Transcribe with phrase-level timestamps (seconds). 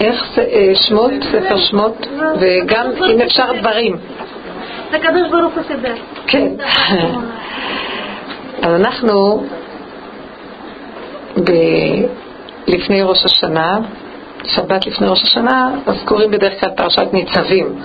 [0.00, 2.06] איך זה, אה, שמות, ספר שמות,
[2.40, 3.96] וגם אם אפשר דברים.
[4.92, 5.94] הקדוש ברוך הוא סידר.
[6.26, 6.48] כן.
[8.62, 9.46] אז אנחנו.
[12.66, 13.78] לפני ראש השנה,
[14.44, 17.78] שבת לפני ראש השנה, אז קוראים בדרך כלל פרשת ניצבים.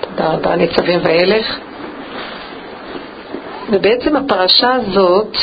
[0.00, 1.58] תודה רבה, ניצבים וילך.
[3.70, 5.36] ובעצם הפרשה הזאת,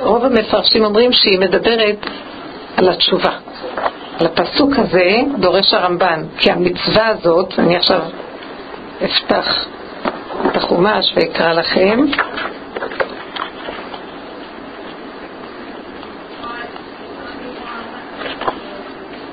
[0.00, 2.06] רוב המפרשים אומרים שהיא מדברת
[2.76, 3.30] על התשובה.
[4.20, 8.02] על הפסוק הזה דורש הרמב"ן, כי המצווה הזאת, אני עכשיו
[9.04, 9.66] אפתח
[10.46, 12.04] את החומש ואקרא לכם.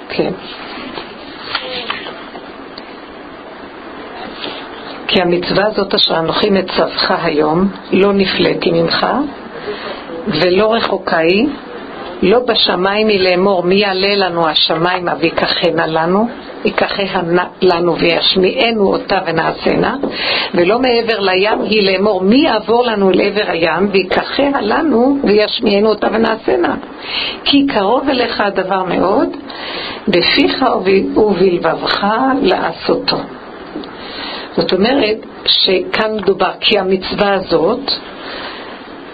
[0.09, 0.34] כן.
[5.08, 9.05] כי המצווה הזאת אשר אנוכי מצווך היום לא נפלאתי ממך
[10.27, 11.47] ולא רחוקה היא
[12.21, 16.27] לא בשמיים היא לאמור מי יעלה לנו השמיימה ויקחנה לנו,
[16.66, 17.22] ייקחיה
[17.61, 19.95] לנו וישמיענו אותה ונעשנה,
[20.53, 26.08] ולא מעבר לים היא לאמור מי יעבור לנו אל עבר הים ויקחיה לנו וישמיענו אותה
[26.13, 26.75] ונעשנה.
[27.44, 29.30] כי קרוב אליך הדבר מאוד,
[30.07, 30.66] בפיך
[31.17, 32.07] ובלבבך
[32.41, 33.17] לעשותו.
[34.57, 37.91] זאת אומרת שכאן מדובר כי המצווה הזאת,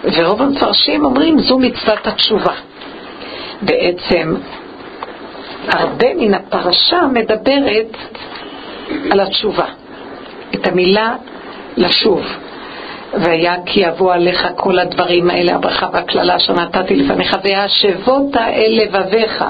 [0.04, 2.54] ורוב המפרשים אומרים זו מצוות התשובה.
[3.62, 4.34] בעצם
[5.68, 7.96] הרבה מן הפרשה מדברת
[9.10, 9.66] על התשובה,
[10.54, 11.14] את המילה
[11.76, 12.22] לשוב.
[13.14, 19.44] והיה כי יבוא עליך כל הדברים האלה, הברכה והקללה שנתתי לפניך, והשבות אל לבביך.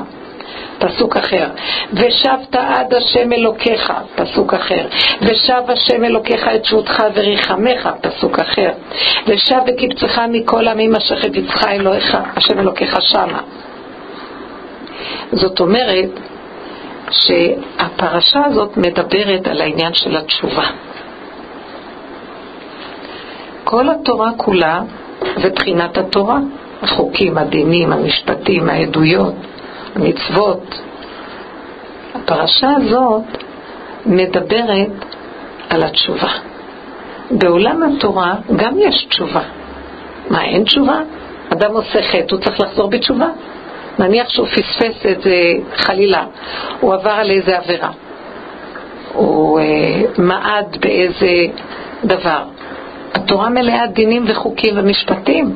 [0.83, 1.47] פסוק אחר,
[1.92, 4.86] ושבת עד השם אלוקיך, פסוק אחר,
[5.20, 8.70] ושב השם אלוקיך את שבותך וריחמך, פסוק אחר,
[9.27, 13.41] ושב וקבצך מכל עמים אשר חפצך אלוהיך, השם אלוקיך שמה.
[15.33, 16.10] זאת אומרת
[17.10, 20.66] שהפרשה הזאת מדברת על העניין של התשובה.
[23.65, 24.81] כל התורה כולה
[25.37, 26.38] זה בחינת התורה,
[26.82, 29.34] החוקים, הדינים, המשפטים, העדויות,
[29.94, 30.80] המצוות.
[32.14, 33.22] הפרשה הזאת
[34.06, 34.91] מדברת
[35.69, 36.28] על התשובה.
[37.30, 39.42] בעולם התורה גם יש תשובה.
[40.30, 41.00] מה, אין תשובה?
[41.53, 43.28] אדם עושה חטא, הוא צריך לחזור בתשובה.
[43.98, 46.24] נניח שהוא פספס את זה חלילה,
[46.80, 47.91] הוא עבר על איזה עבירה,
[49.14, 49.64] הוא אה,
[50.19, 51.47] מעד באיזה
[52.04, 52.44] דבר.
[53.14, 55.54] התורה מלאה דינים וחוקים ומשפטים.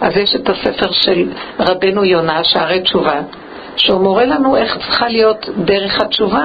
[0.00, 1.28] אז יש את הספר של
[1.60, 3.20] רבנו יונה, שערי תשובה,
[3.78, 6.44] שהוא מורה לנו איך צריכה להיות דרך התשובה,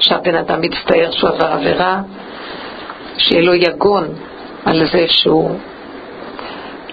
[0.00, 2.00] שהבן אדם מצטער שהוא עבר עבירה,
[3.18, 4.08] שיהיה לו יגון
[4.64, 5.50] על זה שהוא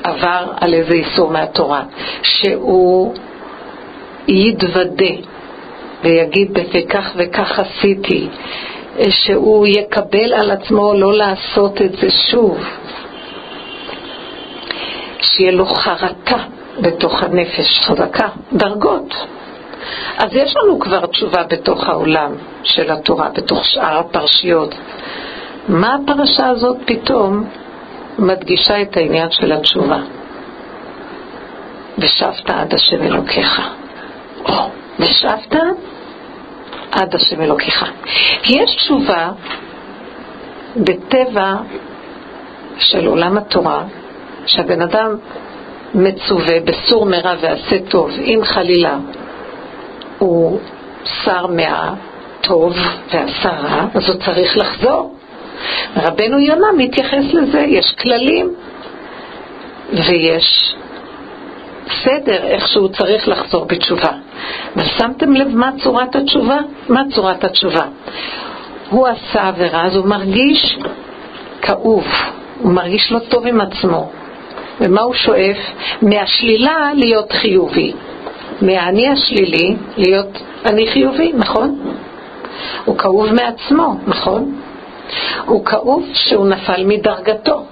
[0.03, 1.83] עבר על איזה איסור מהתורה,
[2.23, 3.13] שהוא
[4.27, 5.15] יתוודה
[6.03, 8.27] ויגיד וכך וכך עשיתי,
[9.09, 12.57] שהוא יקבל על עצמו לא לעשות את זה שוב,
[15.21, 16.37] שיהיה לו חרטה
[16.81, 19.13] בתוך הנפש, חזקה, דרגות.
[20.17, 22.31] אז יש לנו כבר תשובה בתוך העולם
[22.63, 24.75] של התורה, בתוך שאר הפרשיות.
[25.67, 27.43] מה הפרשה הזאת פתאום
[28.19, 29.99] מדגישה את העניין של התשובה?
[31.97, 33.61] ושבת עד השם אלוקיך.
[34.99, 35.55] ושבת
[36.91, 37.85] עד השם אלוקיך.
[38.43, 39.29] כי יש תשובה
[40.75, 41.55] בטבע
[42.77, 43.83] של עולם התורה,
[44.45, 45.15] שהבן אדם
[45.93, 48.97] מצווה בסור מרע ועשה טוב, אם חלילה
[50.19, 50.59] הוא
[51.23, 52.77] שר מהטוב
[53.45, 55.15] רע, אז הוא צריך לחזור.
[55.97, 58.53] רבנו יונה מתייחס לזה, יש כללים
[59.93, 60.75] ויש
[62.03, 64.11] סדר איך שהוא צריך לחזור בתשובה.
[64.75, 66.57] אבל שמתם לב מה צורת התשובה?
[66.89, 67.83] מה צורת התשובה?
[68.89, 70.77] הוא עשה עבירה, אז הוא מרגיש
[71.61, 72.07] כאוב,
[72.59, 74.09] הוא מרגיש לא טוב עם עצמו.
[74.81, 75.57] ומה הוא שואף?
[76.01, 77.93] מהשלילה להיות חיובי.
[78.61, 81.79] מהאני השלילי להיות אני חיובי, נכון?
[82.85, 84.55] הוא כאוב מעצמו, נכון?
[85.45, 87.63] הוא כאוב שהוא נפל מדרגתו.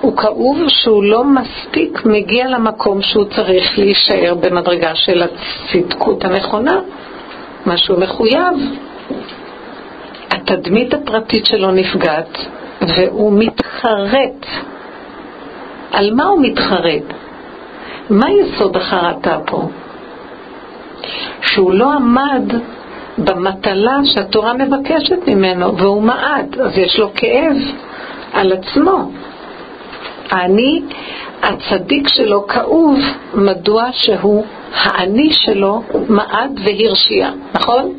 [0.00, 6.80] הוא כאוב שהוא לא מספיק מגיע למקום שהוא צריך להישאר במדרגה של הצדקות הנכונה,
[7.66, 8.54] מה שהוא מחויב.
[10.30, 12.38] התדמית הפרטית שלו נפגעת,
[12.96, 14.46] והוא מתחרט.
[15.92, 17.02] על מה הוא מתחרט?
[18.10, 19.68] מה יסוד החרטה פה?
[21.42, 22.52] שהוא לא עמד
[23.18, 27.56] במטלה שהתורה מבקשת ממנו, והוא מעד, אז יש לו כאב
[28.32, 29.10] על עצמו.
[30.32, 30.82] אני,
[31.42, 32.98] הצדיק שלו כאוב,
[33.34, 34.44] מדוע שהוא
[34.74, 37.92] האני שלו מעד והרשיע, נכון?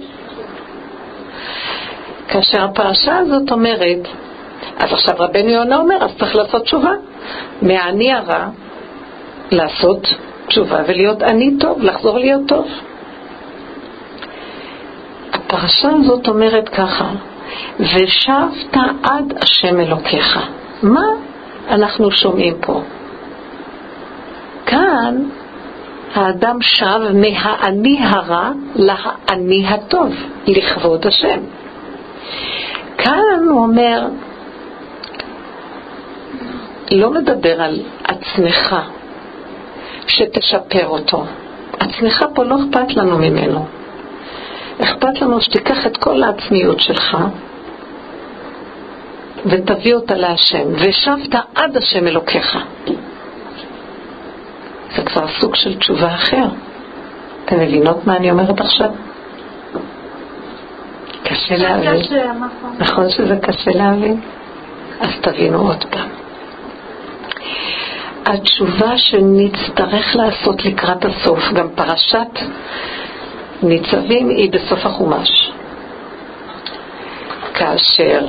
[2.28, 4.08] כאשר הפרשה הזאת אומרת,
[4.78, 6.92] אז עכשיו רבנו יונה אומר, אז צריך לעשות תשובה.
[7.62, 8.48] מהאני הרע
[9.52, 10.08] לעשות
[10.48, 12.68] תשובה ולהיות אני טוב, לחזור להיות טוב.
[15.48, 17.10] הפרשה הזאת אומרת ככה,
[17.80, 20.40] ושבת עד השם אלוקיך.
[20.84, 21.06] מה
[21.70, 22.82] אנחנו שומעים פה?
[24.66, 25.24] כאן
[26.16, 30.14] האדם שב מהאני הרע לאני הטוב,
[30.48, 31.40] לכבוד השם.
[32.98, 34.08] כאן הוא אומר,
[36.92, 38.76] לא מדבר על עצמך
[40.08, 41.26] שתשפר אותו.
[41.80, 43.66] עצמך פה לא אכפת לנו ממנו.
[44.84, 47.18] אכפת לנו שתיקח את כל העצמיות שלך
[49.46, 52.58] ותביא אותה להשם, ושבת עד השם אלוקיך.
[54.96, 56.46] זה כבר סוג של תשובה אחר.
[57.46, 58.90] אתם מבינות מה אני אומרת עכשיו?
[61.24, 62.02] קשה להבין.
[62.80, 63.10] נכון.
[63.10, 64.22] שזה קשה להבין?
[65.00, 66.10] אז תבינו עוד פעם.
[68.26, 72.40] התשובה שנצטרך לעשות לקראת הסוף, גם פרשת
[73.64, 75.52] ניצבים היא בסוף החומש.
[77.54, 78.26] כאשר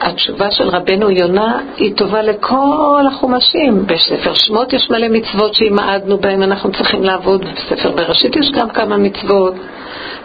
[0.00, 3.86] התשובה של רבנו יונה היא טובה לכל החומשים.
[3.86, 8.96] בספר שמות יש מלא מצוות שהמעדנו בהן אנחנו צריכים לעבוד, בספר בראשית יש גם כמה
[8.96, 9.54] מצוות,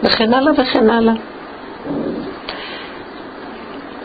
[0.02, 1.14] וכן הלאה וכן הלאה.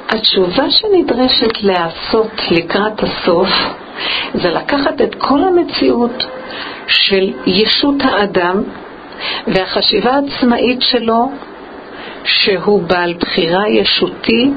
[0.10, 3.50] התשובה שנדרשת לעשות לקראת הסוף
[4.34, 6.24] זה לקחת את כל המציאות
[6.88, 8.64] של ישות האדם
[9.48, 11.32] והחשיבה העצמאית שלו
[12.24, 14.52] שהוא בעל בחירה ישותי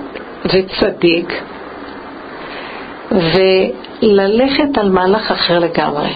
[0.44, 1.42] וצדיק
[3.12, 6.10] וללכת על מהלך אחר לגמרי.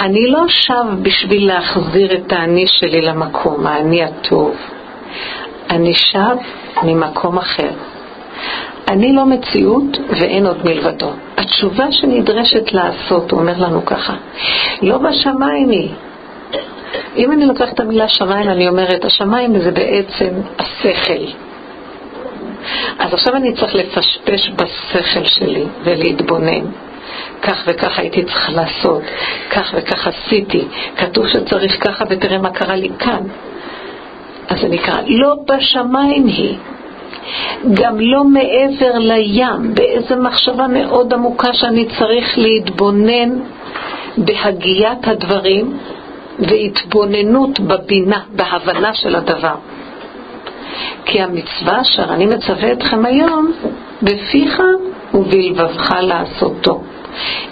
[0.00, 4.56] אני לא שב בשביל להחזיר את האני שלי למקום, האני הטוב.
[5.70, 6.36] אני שב
[6.82, 7.70] ממקום אחר.
[8.88, 11.10] אני לא מציאות ואין עוד מלבדו.
[11.36, 14.14] התשובה שנדרשת לעשות, הוא אומר לנו ככה,
[14.82, 15.88] לא בשמיים היא.
[17.16, 21.24] אם אני לוקחת את המילה שמיים, אני אומרת, השמיים זה בעצם השכל.
[22.98, 26.64] אז עכשיו אני צריך לפשפש בשכל שלי ולהתבונן.
[27.42, 29.02] כך וכך הייתי צריכה לעשות,
[29.50, 30.64] כך וכך עשיתי,
[30.96, 33.22] כתוב שצריך ככה ותראה מה קרה לי כאן.
[34.48, 36.56] אז זה נקרא, לא בשמיים היא,
[37.74, 43.30] גם לא מעבר לים, באיזו מחשבה מאוד עמוקה שאני צריך להתבונן
[44.18, 45.78] בהגיית הדברים
[46.38, 49.54] והתבוננות בבינה, בהבנה של הדבר.
[51.04, 53.52] כי המצווה אשר אני מצווה אתכם היום,
[54.02, 54.62] בפיך
[55.14, 56.82] ובלבבך לעשותו.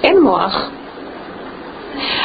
[0.05, 0.71] אין מוח.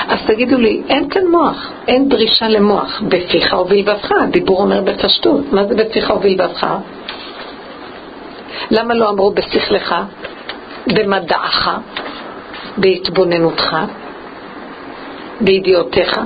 [0.08, 5.66] אז תגידו לי, אין כאן מוח, אין דרישה למוח, בפיך ובלבבך, הדיבור אומר בפשטות, מה
[5.66, 6.68] זה בפיך ובלבבך?
[8.72, 9.96] למה לא אמרו בשכלך,
[10.88, 11.70] במדעך,
[12.78, 13.78] בהתבוננותך,
[15.42, 16.20] בידיעותיך?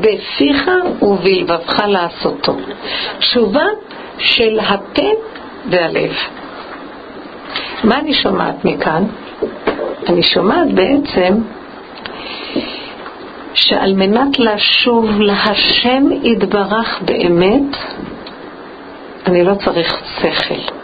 [0.00, 0.70] בפיך
[1.02, 2.56] ובלבבך לעשותו.
[3.18, 3.66] תשובה
[4.18, 5.10] של הפה
[5.70, 6.12] והלב.
[7.84, 9.04] מה אני שומעת מכאן?
[10.08, 11.34] אני שומעת בעצם
[13.54, 17.76] שעל מנת לשוב להשם יתברך באמת,
[19.26, 20.74] אני לא צריך שכל.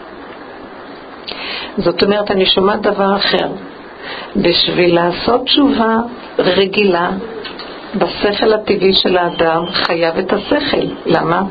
[1.77, 3.47] זאת אומרת, אני שומעת דבר אחר.
[4.35, 5.97] בשביל לעשות תשובה
[6.39, 7.09] רגילה,
[7.95, 10.85] בשכל הטבעי של האדם חייב את השכל.
[11.05, 11.43] למה?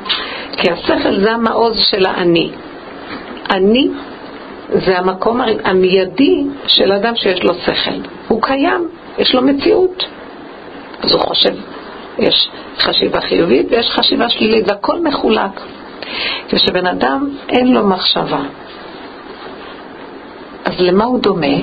[0.53, 2.51] כי השכל זה המעוז של האני.
[3.51, 3.89] אני
[4.69, 8.09] זה המקום המיידי של אדם שיש לו שכל.
[8.29, 10.05] הוא קיים, יש לו מציאות.
[11.03, 11.55] אז הוא חושב,
[12.19, 15.61] יש חשיבה חיובית ויש חשיבה שלילית, והכל מחולק.
[16.49, 18.41] כשבן אדם אין לו מחשבה,
[20.65, 21.57] אז למה הוא דומה?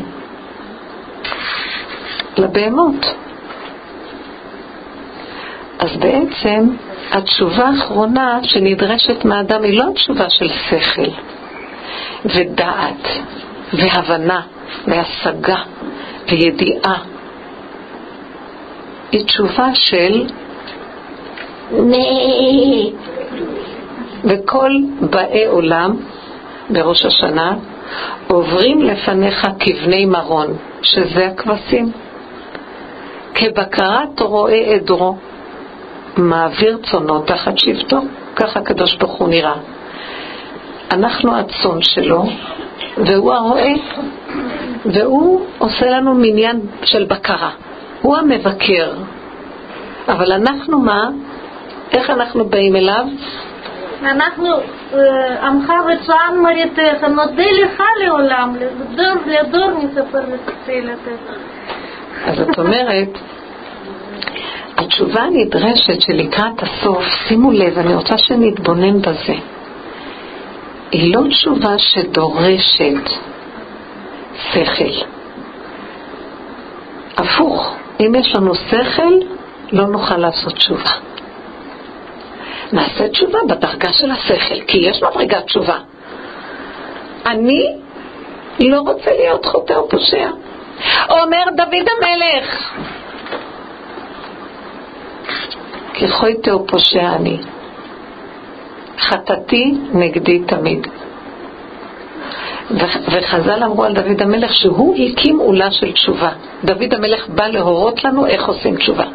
[2.37, 3.05] לבהמות.
[5.79, 6.69] אז בעצם
[7.11, 11.09] התשובה האחרונה שנדרשת מהאדם היא לא התשובה של שכל
[12.25, 13.07] ודעת
[13.73, 14.41] והבנה
[14.87, 15.61] והשגה
[16.31, 17.03] וידיעה.
[19.11, 20.25] היא תשובה של
[24.23, 25.95] וכל באי עולם
[26.69, 27.53] בראש השנה
[28.27, 31.91] עוברים לפניך כבני מרון, שזה הכבשים.
[33.35, 35.17] כבקרת רועה עדרו,
[36.17, 37.97] מעביר צונו תחת שבטו,
[38.35, 39.55] ככה הקדוש ברוך הוא נראה.
[40.91, 42.23] אנחנו הצאן שלו,
[42.97, 43.73] והוא הרועה,
[44.85, 47.51] והוא עושה לנו מניין של בקרה.
[48.01, 48.91] הוא המבקר.
[50.07, 51.09] אבל אנחנו מה?
[51.91, 53.05] איך אנחנו באים אליו?
[54.01, 54.47] אנחנו,
[54.93, 61.31] אה, עמך וצוען מריתך, נודה לך לעולם, לדור, לדור נספר לתפילתך.
[62.25, 63.09] אז זאת אומרת,
[64.87, 69.35] התשובה הנדרשת שלקראת הסוף, שימו לב, אני רוצה שנתבונן בזה.
[70.91, 73.09] היא לא תשובה שדורשת
[74.51, 75.05] שכל.
[77.17, 79.13] הפוך, אם יש לנו שכל,
[79.71, 80.91] לא נוכל לעשות תשובה.
[82.71, 85.77] נעשה תשובה בדרגה של השכל, כי יש מדרגת תשובה.
[87.25, 87.75] אני
[88.59, 90.29] לא רוצה להיות חוטא או פושע.
[91.09, 92.71] אומר דוד המלך,
[95.93, 97.37] כחוטא או פושע אני.
[98.99, 100.87] חטאתי נגדי תמיד.
[103.11, 106.29] וחז"ל אמרו על דוד המלך שהוא הקים עולה של תשובה.
[106.63, 109.05] דוד המלך בא להורות לנו איך עושים תשובה.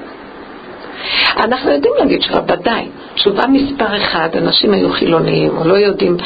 [1.36, 2.88] אנחנו יודעים להגיד תשובה, ודאי.
[3.14, 6.16] תשובה מספר אחד, אנשים היו חילוניים או לא יודעים,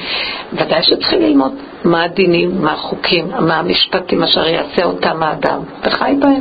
[0.53, 1.53] ודאי שצריכים ללמוד
[1.85, 6.41] מה הדינים, מה החוקים, מה המשפטים אשר יעשה אותם האדם, וחי בהם.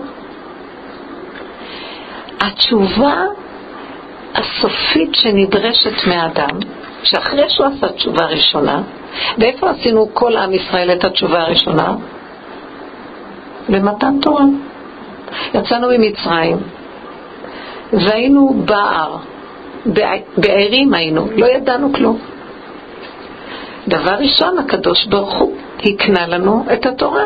[2.39, 3.23] התשובה
[4.35, 6.59] הסופית שנדרשת מאדם,
[7.03, 8.81] שאחרי שהוא עשה תשובה ראשונה,
[9.37, 11.95] ואיפה עשינו כל עם ישראל את התשובה הראשונה?
[13.69, 14.45] במתן תורה.
[15.53, 16.57] יצאנו ממצרים,
[17.93, 19.17] והיינו בער,
[20.37, 22.17] בערים היינו, לא ידענו כלום.
[23.87, 27.23] דבר ראשון, הקדוש ברוך הוא הקנה לנו את התורה.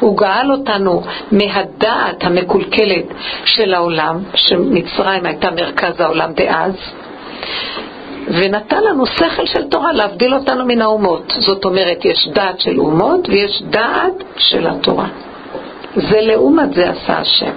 [0.00, 1.02] הוא גאל אותנו
[1.32, 3.04] מהדעת המקולקלת
[3.44, 6.72] של העולם, שמצרים הייתה מרכז העולם דאז,
[8.28, 11.32] ונתן לנו שכל של תורה להבדיל אותנו מן האומות.
[11.38, 15.06] זאת אומרת, יש דעת של אומות ויש דעת של התורה.
[15.96, 17.52] זה לעומת זה עשה השם.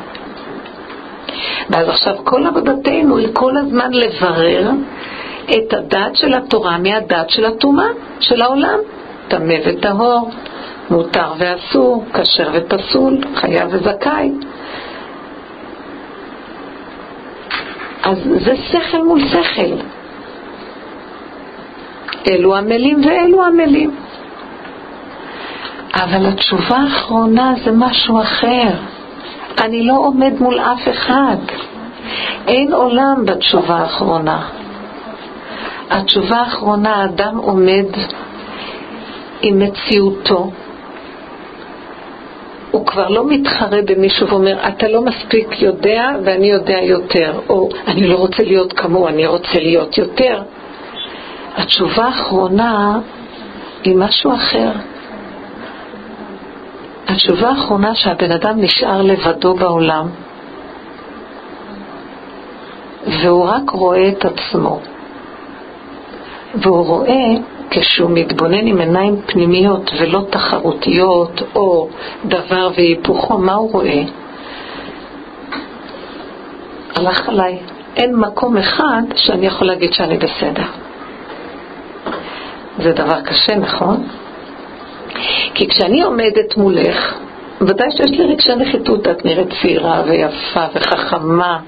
[1.69, 4.69] ואז עכשיו כל עבודתנו היא כל הזמן לברר
[5.49, 7.87] את הדת של התורה מהדת של הטומאה,
[8.19, 8.79] של העולם.
[9.27, 10.29] טמא וטהור,
[10.91, 14.31] מותר ואסור, כשר ופסול, חייב וזכאי.
[18.03, 19.75] אז זה שכל מול שכל.
[22.29, 23.95] אלו עמלים ואלו עמלים.
[25.95, 28.69] אבל התשובה האחרונה זה משהו אחר.
[29.57, 31.37] אני לא עומד מול אף אחד.
[32.47, 34.47] אין עולם בתשובה האחרונה.
[35.89, 37.85] התשובה האחרונה, האדם עומד
[39.41, 40.51] עם מציאותו.
[42.71, 48.07] הוא כבר לא מתחרה במישהו ואומר, אתה לא מספיק יודע ואני יודע יותר, או אני
[48.07, 50.41] לא רוצה להיות כמוהו, אני רוצה להיות יותר.
[51.57, 52.99] התשובה האחרונה
[53.83, 54.71] היא משהו אחר.
[57.07, 60.07] התשובה האחרונה שהבן אדם נשאר לבדו בעולם
[63.07, 64.79] והוא רק רואה את עצמו
[66.55, 67.37] והוא רואה
[67.71, 71.89] כשהוא מתבונן עם עיניים פנימיות ולא תחרותיות או
[72.25, 74.01] דבר והיפוכו, מה הוא רואה?
[76.95, 77.57] הלך עליי.
[77.95, 80.65] אין מקום אחד שאני יכול להגיד שאני בסדר.
[82.77, 84.03] זה דבר קשה, נכון?
[85.53, 87.15] כי כשאני עומדת מולך,
[87.61, 91.59] ודאי שיש לי רגשי נחיתות, את נראית צעירה ויפה וחכמה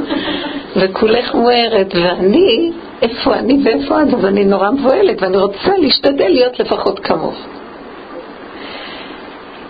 [0.76, 2.72] וכולך מוארת, ואני,
[3.02, 4.14] איפה אני ואיפה את?
[4.14, 7.34] אז אני נורא מבוהלת ואני רוצה להשתדל להיות לפחות כמוך.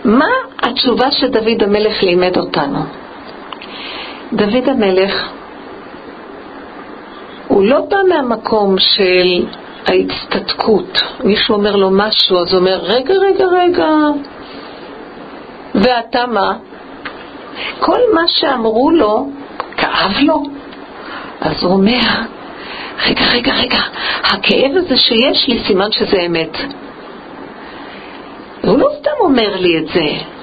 [0.05, 0.29] מה
[0.61, 2.79] התשובה שדוד המלך לימד אותנו?
[4.33, 5.29] דוד המלך
[7.47, 9.45] הוא לא בא מהמקום של
[9.87, 11.01] ההצטדקות.
[11.23, 13.87] מישהו אומר לו משהו, אז הוא אומר, רגע, רגע, רגע,
[15.75, 16.53] ואתה מה?
[17.79, 19.27] כל מה שאמרו לו,
[19.77, 20.43] כאב לו.
[21.41, 21.99] אז הוא אומר,
[23.05, 23.79] רגע, רגע, רגע,
[24.23, 26.57] הכאב הזה שיש לי, סימן שזה אמת.
[28.61, 30.33] הוא לא סתם אומר לי את זה.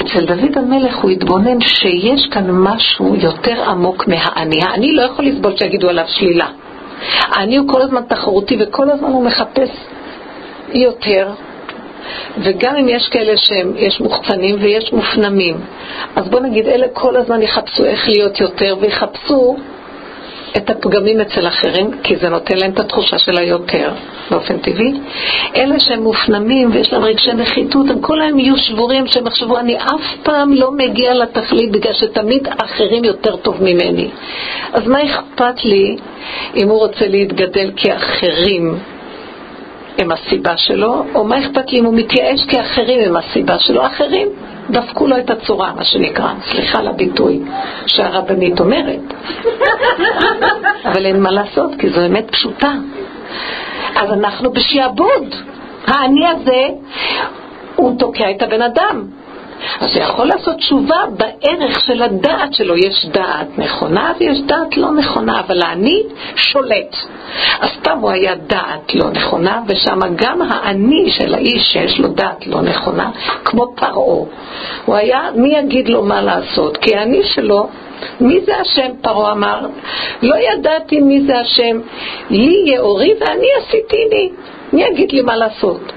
[0.00, 4.62] אצל דוד המלך הוא התבונן שיש כאן משהו יותר עמוק מהאני.
[4.62, 6.46] האני לא יכול לסבול שיגידו עליו שלילה.
[7.20, 9.70] האני הוא כל הזמן תחרותי וכל הזמן הוא מחפש
[10.74, 11.28] יותר,
[12.38, 15.56] וגם אם יש כאלה שיש מוחצנים ויש מופנמים,
[16.16, 19.56] אז בוא נגיד, אלה כל הזמן יחפשו איך להיות יותר ויחפשו
[20.56, 23.90] את הפגמים אצל אחרים, כי זה נותן להם את התחושה של היותר
[24.30, 24.92] באופן טבעי.
[25.56, 30.16] אלה שהם מופנמים ויש להם רגשי נחיתות, הם היום יהיו שבורים שהם יחשבו, אני אף
[30.22, 34.08] פעם לא מגיע לתכלית בגלל שתמיד אחרים יותר טוב ממני.
[34.72, 35.96] אז מה אכפת לי
[36.56, 38.78] אם הוא רוצה להתגדל כאחרים
[39.98, 43.86] הם הסיבה שלו, או מה אכפת לי אם הוא מתייאש כי אחרים הם הסיבה שלו?
[43.86, 44.28] אחרים,
[44.70, 47.40] דפקו לו את הצורה, מה שנקרא, סליחה על הביטוי
[47.86, 49.14] שהרבנית אומרת.
[50.84, 52.72] אבל אין מה לעשות, כי זו אמת פשוטה.
[53.96, 55.34] אז אנחנו בשעבוד.
[55.86, 56.66] האני הזה,
[57.76, 59.04] הוא תוקע את הבן אדם.
[59.80, 62.76] אז הוא יכול לעשות תשובה בערך של הדעת שלו.
[62.76, 66.02] יש דעת נכונה ויש דעת לא נכונה, אבל האני
[66.36, 66.96] שולט.
[67.60, 72.46] אז פעם הוא היה דעת לא נכונה, ושם גם האני של האיש שיש לו דעת
[72.46, 73.10] לא נכונה,
[73.44, 73.92] כמו פרעה.
[74.84, 76.76] הוא היה, מי יגיד לו מה לעשות?
[76.76, 77.68] כי האני שלו
[78.20, 78.88] מי זה השם?
[79.00, 79.66] פרעה אמר,
[80.22, 81.80] לא ידעתי מי זה השם,
[82.30, 84.30] לי יאורי ואני עשיתיני,
[84.72, 85.92] מי יגיד לי מה לעשות?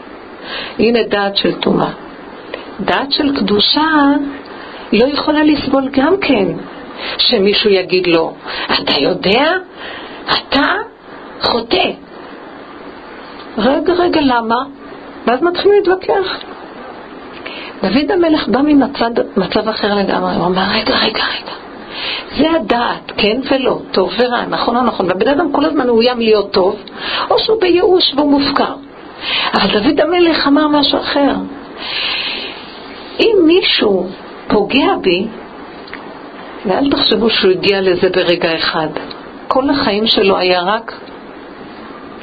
[0.79, 2.04] הנה דעת של טומאה.
[2.79, 3.87] דעת של קדושה
[4.93, 6.45] לא יכולה לסבול גם כן
[7.17, 8.33] שמישהו יגיד לו,
[8.73, 9.53] אתה יודע?
[10.33, 10.73] אתה
[11.41, 11.91] חוטא.
[13.57, 14.55] רגע, רגע, למה?
[15.27, 16.39] ואז מתחילים להתווכח.
[17.83, 21.51] דוד המלך בא ממצב אחר לגמרי, הוא אמר, רגע, רגע, רגע.
[22.37, 25.05] זה הדעת, כן ולא, טוב ורע, נכון או נכון.
[25.05, 26.75] והבן אדם כל הזמן מאוים להיות טוב,
[27.29, 28.73] או שהוא בייאוש והוא מופקר.
[29.53, 31.33] אבל דוד המלך אמר משהו אחר.
[33.19, 34.07] אם מישהו
[34.47, 35.27] פוגע בי,
[36.65, 38.87] ואל תחשבו שהוא הגיע לזה ברגע אחד.
[39.47, 40.99] כל החיים שלו היה רק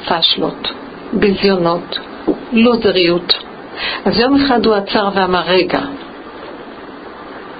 [0.05, 0.71] פשלות,
[1.13, 1.99] ביזיונות,
[2.51, 3.33] לוזריות.
[4.05, 5.79] אז יום אחד הוא עצר ואמר, רגע,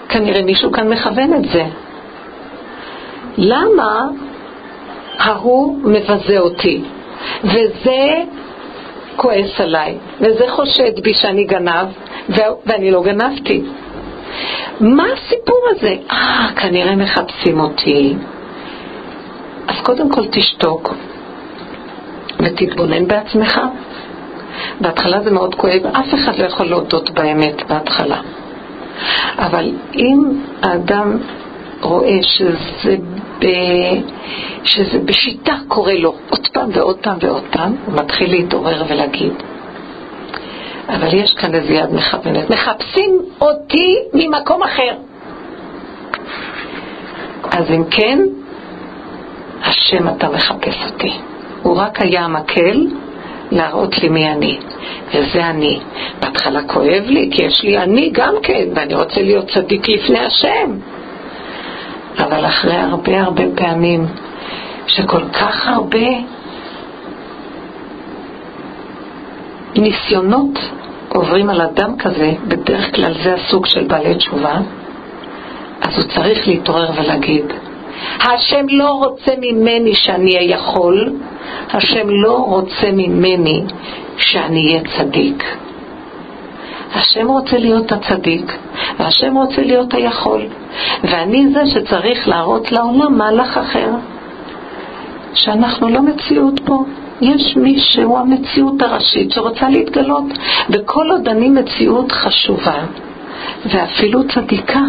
[0.09, 1.65] כנראה מישהו כאן מכוון את זה.
[3.37, 4.07] למה
[5.19, 6.81] ההוא מבזה אותי,
[7.43, 8.23] וזה
[9.15, 11.87] כועס עליי, וזה חושד בי שאני גנב,
[12.29, 13.63] ואני לא גנבתי.
[14.79, 15.95] מה הסיפור הזה?
[16.11, 18.15] אה, כנראה מחפשים אותי.
[19.67, 20.93] אז קודם כל תשתוק
[22.39, 23.61] ותתבונן בעצמך.
[24.81, 28.21] בהתחלה זה מאוד כואב, אף אחד לא יכול להודות באמת בהתחלה.
[29.37, 31.17] אבל אם האדם
[31.81, 32.95] רואה שזה,
[33.39, 33.45] ב...
[34.63, 39.33] שזה בשיטה קורה לו עוד פעם ועוד פעם ועוד פעם, הוא מתחיל להתעורר ולהגיד,
[40.89, 42.49] אבל יש כאן איזה יד מכוונת.
[42.49, 44.93] מחפשים אותי ממקום אחר.
[47.51, 48.19] אז אם כן,
[49.63, 51.13] השם אתה מחפש אותי.
[51.63, 52.87] הוא רק היה המקל
[53.51, 54.59] להראות לי מי אני.
[55.13, 55.79] וזה אני.
[56.19, 60.77] בהתחלה כואב לי, כי יש לי אני גם כן, ואני רוצה להיות צדיק לפני השם.
[62.19, 64.05] אבל אחרי הרבה הרבה פעמים,
[64.87, 66.07] שכל כך הרבה
[69.75, 70.59] ניסיונות
[71.09, 74.57] עוברים על אדם כזה, בדרך כלל זה הסוג של בעלי תשובה,
[75.81, 77.45] אז הוא צריך להתעורר ולהגיד,
[78.19, 81.13] השם לא רוצה ממני שאני אהיה יכול,
[81.69, 83.63] השם לא רוצה ממני
[84.17, 85.43] שאני אהיה צדיק.
[86.95, 88.57] השם רוצה להיות הצדיק,
[88.99, 90.41] והשם רוצה להיות היכול,
[91.03, 93.89] ואני זה שצריך להראות לעולם מהלך אחר,
[95.33, 96.83] שאנחנו לא מציאות פה.
[97.21, 100.23] יש מי שהוא המציאות הראשית שרוצה להתגלות,
[100.69, 102.85] וכל עוד אני מציאות חשובה,
[103.65, 104.81] ואפילו צדיקה,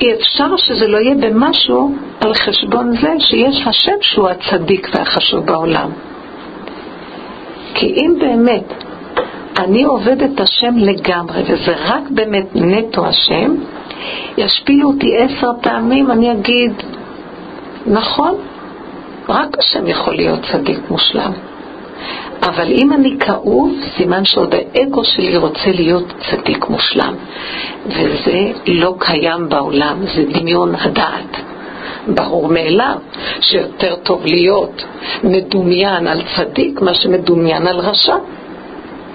[0.00, 5.90] אי אפשר שזה לא יהיה במשהו על חשבון זה שיש השם שהוא הצדיק והחשוב בעולם.
[7.74, 8.74] כי אם באמת
[9.58, 13.54] אני עובד את השם לגמרי, וזה רק באמת נטו השם,
[14.36, 16.72] ישפילו אותי עשר פעמים, אני אגיד,
[17.86, 18.34] נכון,
[19.28, 21.32] רק השם יכול להיות צדיק מושלם.
[22.42, 27.14] אבל אם אני כאוב, סימן שעוד האגו שלי רוצה להיות צדיק מושלם.
[27.86, 31.36] וזה לא קיים בעולם, זה דמיון הדעת.
[32.08, 32.96] ברור מאליו
[33.40, 34.84] שיותר טוב להיות
[35.24, 38.16] מדומיין על צדיק מה שמדומיין על רשע.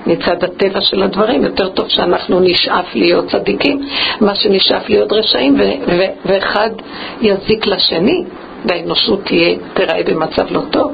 [0.08, 3.82] מצד הטבע של הדברים, יותר טוב שאנחנו נשאף להיות צדיקים,
[4.22, 5.58] מה שנשאף להיות רשעים,
[6.26, 6.70] ואחד
[7.22, 8.24] יזיק לשני.
[8.68, 10.92] והאנושות תהיה, תיראה במצב לא טוב.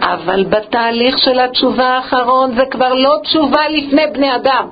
[0.00, 4.68] אבל בתהליך של התשובה האחרון זה כבר לא תשובה לפני בני אדם.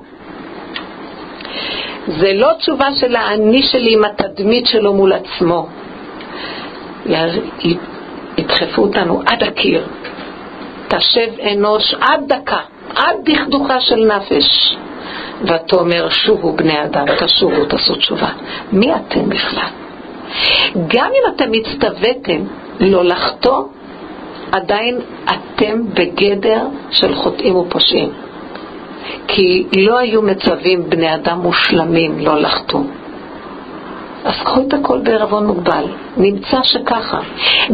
[2.07, 5.67] זה לא תשובה של האני שלי עם התדמית שלו מול עצמו.
[8.37, 9.87] ידחפו אותנו עד הקיר.
[10.87, 12.59] תשב אנוש עד דקה,
[12.95, 14.75] עד דכדוכה של נפש.
[15.41, 18.29] ותאמר שובו בני אדם, תשובו, תעשו תשובה.
[18.71, 19.84] מי אתם בכלל?
[20.87, 22.41] גם אם אתם הצטוויתם
[22.79, 23.63] לא לחטוא,
[24.51, 26.61] עדיין אתם בגדר
[26.91, 28.09] של חוטאים ופושעים.
[29.27, 32.81] כי לא היו מצווים בני אדם מושלמים לא לחטוא.
[34.25, 35.85] אז קחו את הכל בערבון מוגבל.
[36.17, 37.19] נמצא שככה.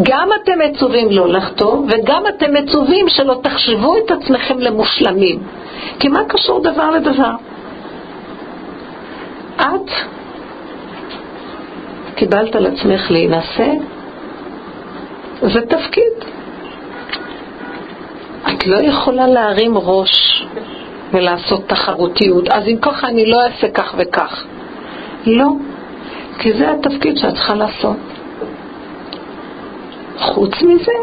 [0.01, 5.39] גם אתם מצווים לא לחטוא, וגם אתם מצווים שלא תחשבו את עצמכם למושלמים.
[5.99, 7.31] כי מה קשור דבר לדבר?
[9.55, 9.91] את
[12.21, 13.71] קיבלת על עצמך להינשא,
[15.41, 16.13] זה תפקיד.
[18.49, 20.45] את לא יכולה להרים ראש
[21.11, 22.49] ולעשות תחרותיות.
[22.49, 24.45] אז אם ככה אני לא אעשה כך וכך.
[25.25, 25.47] לא,
[26.39, 27.97] כי זה התפקיד שאת צריכה לעשות.
[30.17, 30.93] חוץ מזה,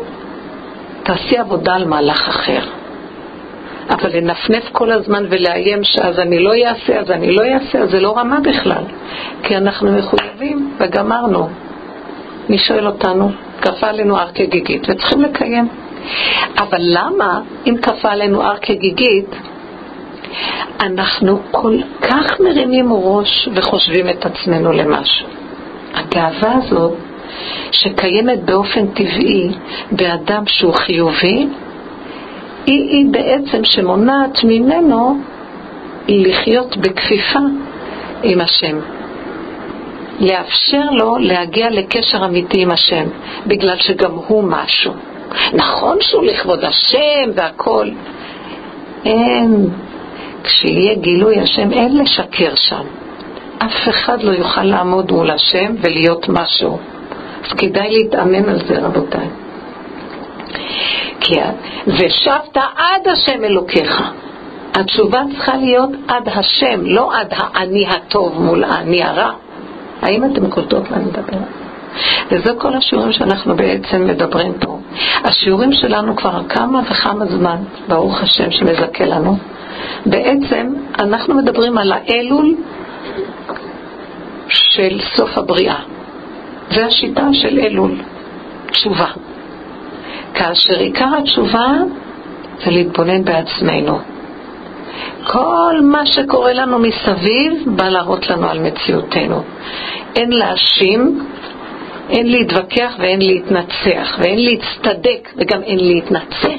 [1.02, 2.77] תעשי עבודה על מהלך אחר.
[3.90, 8.00] אבל לנפנף כל הזמן ולאיים שאז אני לא אעשה, אז אני לא אעשה, אז זה
[8.00, 8.82] לא רמה בכלל.
[9.42, 11.48] כי אנחנו מחויבים וגמרנו.
[12.48, 13.30] מי שואל אותנו?
[13.62, 15.68] כפה עלינו הר כגיגית וצריכים לקיים.
[16.58, 19.36] אבל למה, אם כפה עלינו הר כגיגית,
[20.80, 25.26] אנחנו כל כך מרימים ראש וחושבים את עצמנו למשהו?
[25.94, 26.92] הגאווה הזאת
[27.70, 29.48] שקיימת באופן טבעי
[29.92, 31.46] באדם שהוא חיובי,
[32.68, 35.18] היא, היא בעצם שמונעת ממנו
[36.08, 37.38] לחיות בכפיפה
[38.22, 38.78] עם השם.
[40.20, 43.04] לאפשר לו להגיע לקשר אמיתי עם השם,
[43.46, 44.92] בגלל שגם הוא משהו.
[45.52, 47.88] נכון שהוא לכבוד השם והכל.
[49.04, 49.68] אין,
[50.44, 52.84] כשיהיה גילוי השם, אין לשקר שם.
[53.58, 56.78] אף אחד לא יוכל לעמוד מול השם ולהיות משהו.
[57.44, 59.28] אז כדאי להתאמן על זה, רבותיי.
[61.28, 61.40] כי
[61.86, 64.02] ושבת עד השם אלוקיך.
[64.74, 69.30] התשובה צריכה להיות עד השם, לא עד האני הטוב מול האני הרע.
[70.02, 71.48] האם אתם קולטות מה אני מדברת?
[72.30, 74.78] וזה כל השיעורים שאנחנו בעצם מדברים פה.
[75.24, 77.56] השיעורים שלנו כבר כמה וכמה זמן,
[77.88, 79.36] ברוך השם שמזכה לנו,
[80.06, 82.54] בעצם אנחנו מדברים על האלול
[84.48, 85.78] של סוף הבריאה.
[86.70, 87.94] זה השיטה של אלול,
[88.70, 89.06] תשובה.
[90.38, 91.72] כאשר עיקר התשובה
[92.64, 93.98] זה להתבונן בעצמנו.
[95.24, 99.42] כל מה שקורה לנו מסביב בא להראות לנו על מציאותנו.
[100.16, 101.24] אין להאשים,
[102.10, 106.58] אין להתווכח ואין להתנצח, ואין להצטדק וגם אין להתנצל.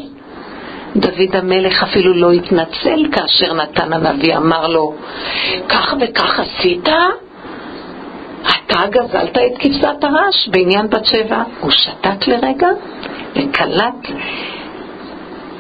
[0.96, 4.94] דוד המלך אפילו לא התנצל כאשר נתן הנביא אמר לו,
[5.70, 6.90] כך וכך עשית?
[8.42, 11.44] אתה גזלת את כבשת הרש בעניין בת שבע.
[11.60, 12.68] הוא שתק לרגע
[13.36, 14.08] וקלט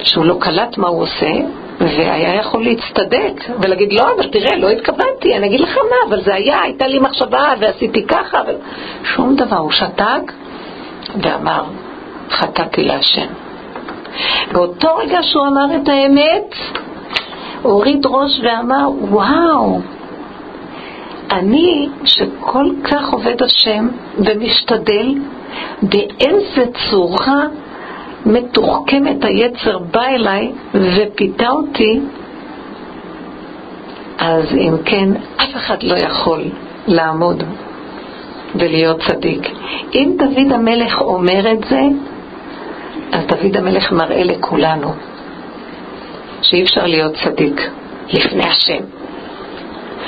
[0.04, 1.32] שהוא לא קלט מה הוא עושה,
[1.80, 6.36] והיה יכול להצטדק ולהגיד, לא, אבל תראה, לא התכוונתי, אני אגיד לך מה, אבל זה
[6.36, 8.56] היה, הייתה לי מחשבה ועשיתי ככה, אבל
[9.04, 9.58] שום דבר.
[9.58, 10.34] הוא שתק
[11.22, 11.64] ואמר,
[12.30, 13.28] חטאתי להשם.
[14.52, 16.56] באותו רגע שהוא אמר את האמת,
[17.62, 19.82] הוא הוריד ראש ואמר, וואו,
[21.32, 23.88] אני, שכל כך עובד השם
[24.18, 25.13] ומשתדל,
[25.82, 27.44] באיזה צורה
[28.26, 32.00] מתוחכמת היצר בא אליי ופיתה אותי,
[34.18, 36.44] אז אם כן, אף אחד לא יכול
[36.88, 37.44] לעמוד
[38.56, 39.50] ולהיות צדיק.
[39.96, 41.82] אם דוד המלך אומר את זה,
[43.12, 44.94] אז דוד המלך מראה לכולנו
[46.42, 47.70] שאי אפשר להיות צדיק
[48.13, 48.99] לפני השם.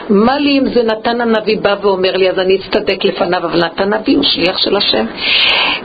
[0.10, 3.94] מה לי אם זה נתן הנביא בא ואומר לי, אז אני אצטדק לפניו, אבל נתן
[3.94, 5.06] הנביא הוא שליח של השם.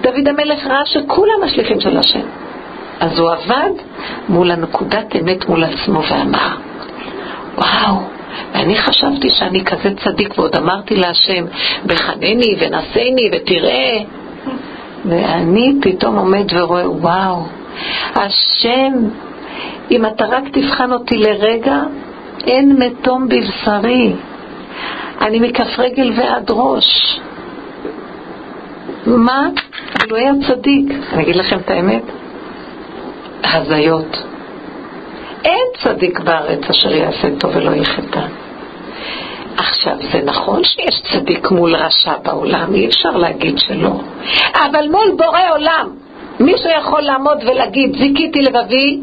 [0.00, 2.26] דוד המלך ראה שכולם השליחים של השם.
[3.00, 3.70] אז הוא עבד
[4.29, 6.57] מול הנקודת אמת מול עצמו ואמר,
[7.57, 7.96] וואו,
[8.52, 11.44] ואני חשבתי שאני כזה צדיק, ועוד אמרתי להשם,
[11.87, 13.98] בחנני ונשני ותראה.
[15.05, 17.42] ואני פתאום עומד ורואה, וואו,
[18.14, 18.92] השם,
[19.90, 21.83] אם אתה רק תבחן אותי לרגע,
[22.46, 24.12] אין מתום בבשרי.
[25.20, 27.20] אני מכף רגל ועד ראש.
[29.07, 29.49] מה?
[30.01, 30.92] הוא לא היה צדיק.
[31.12, 32.03] אני אגיד לכם את האמת?
[33.44, 34.22] הזיות.
[35.44, 38.27] אין צדיק בארץ אשר יעשה טוב ולא יחטא.
[39.57, 44.01] עכשיו, זה נכון שיש צדיק מול רשע בעולם, אי אפשר להגיד שלא.
[44.55, 45.88] אבל מול בורא עולם,
[46.40, 49.01] מישהו יכול לעמוד ולהגיד, זיכיתי לבבי,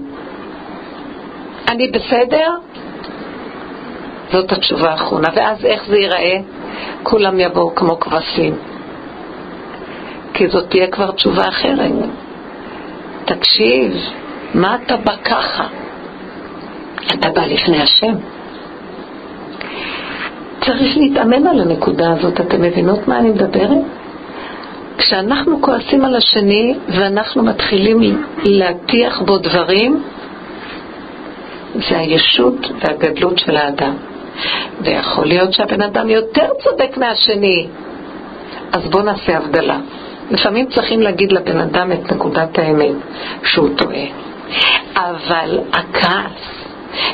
[1.69, 2.49] אני בסדר?
[4.33, 5.27] זאת התשובה האחרונה.
[5.35, 6.37] ואז איך זה ייראה?
[7.03, 8.55] כולם יבואו כמו כבשים.
[10.33, 11.91] כי זאת תהיה כבר תשובה אחרת.
[13.25, 13.93] תקשיב,
[14.53, 15.67] מה אתה בא ככה?
[17.13, 18.13] אתה בא לפני השם.
[20.65, 23.83] צריך להתאמן על הנקודה הזאת, אתם מבינות מה אני מדברת?
[24.97, 30.03] כשאנחנו כועסים על השני ואנחנו מתחילים להטיח בו דברים,
[31.75, 33.93] זה הישות והגדלות של האדם.
[34.81, 37.67] ויכול להיות שהבן אדם יותר צודק מהשני,
[38.71, 39.77] אז בואו נעשה הבדלה.
[40.31, 42.95] לפעמים צריכים להגיד לבן אדם את נקודת האמת,
[43.43, 44.05] שהוא טועה.
[44.95, 46.65] אבל הכעס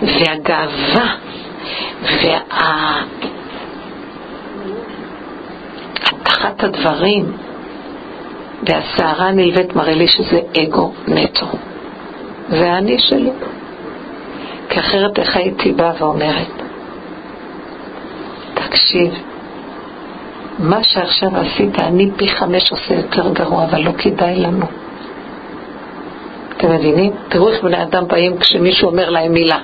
[0.01, 1.15] והגאווה
[2.03, 3.01] וה...
[6.23, 7.37] אחת הדברים
[8.63, 11.45] והסערה הנלווית מראה לי שזה אגו נטו.
[12.49, 13.29] זה האני שלי.
[14.69, 16.47] כי אחרת איך הייתי באה ואומרת,
[18.67, 19.13] תקשיב,
[20.59, 24.65] מה שעכשיו עשית, אני פי חמש עושה יותר גרוע, אבל לא כדאי לנו.
[26.57, 27.11] אתם מבינים?
[27.29, 29.59] תראו איך בני אדם באים כשמישהו אומר להם מילה.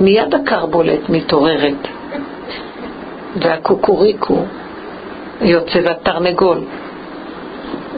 [0.00, 1.88] מיד הקרבולת מתעוררת,
[3.42, 4.44] והקוקוריקו
[5.40, 6.58] יוצא, והתרנגול.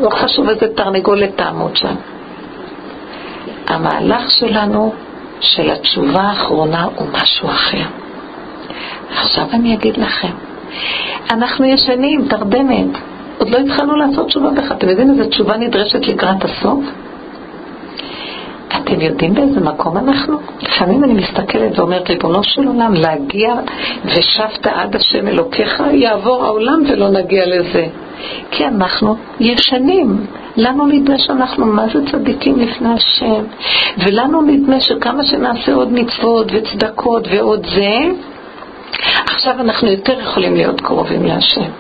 [0.01, 1.95] לא חשוב איזה תרנגולת תעמוד שם.
[3.67, 4.93] המהלך שלנו,
[5.41, 7.85] של התשובה האחרונה, הוא משהו אחר.
[9.11, 10.33] עכשיו אני אגיד לכם,
[11.31, 12.99] אנחנו ישנים, תרדמת,
[13.38, 14.77] עוד לא התחלנו לעשות תשובה בכלל.
[14.77, 16.85] אתם יודעים איזה תשובה נדרשת לקראת הסוף?
[18.77, 20.38] אתם יודעים באיזה מקום אנחנו?
[20.62, 23.55] לפעמים אני מסתכלת ואומרת, ריבונו של עולם, להגיע
[24.05, 27.87] ושבת עד השם אלוקיך, יעבור העולם ולא נגיע לזה.
[28.51, 30.27] כי אנחנו ישנים.
[30.57, 33.44] לנו נדמה שאנחנו מה זה צדיקים לפני השם,
[33.99, 37.99] ולנו נדמה שכמה שנעשה עוד מצוות וצדקות ועוד זה,
[39.31, 41.70] עכשיו אנחנו יותר יכולים להיות קרובים להשם.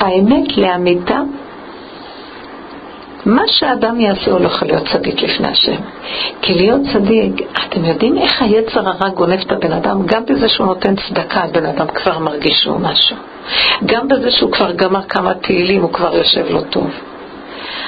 [0.00, 1.20] האמת לאמיתה,
[3.26, 5.76] מה שאדם יעשה הוא לא יכול להיות צדיק לפני השם.
[6.42, 7.32] כי להיות צדיק,
[7.66, 10.06] אתם יודעים איך היצר הרע גונב את הבן אדם?
[10.06, 13.16] גם בזה שהוא נותן צדקה, הבן אדם כבר מרגיש שהוא משהו.
[13.86, 16.90] גם בזה שהוא כבר גמר כמה תהילים, הוא כבר יושב לו טוב.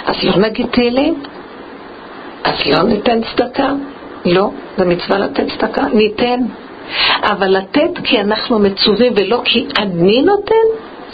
[0.07, 1.23] אז לא נגיד תהילים?
[2.45, 3.73] אז לא ניתן צדקה?
[4.25, 5.83] לא, זה מצווה לתת צדקה?
[5.93, 6.41] ניתן.
[7.23, 10.67] אבל לתת כי אנחנו מצווים ולא כי אני נותן,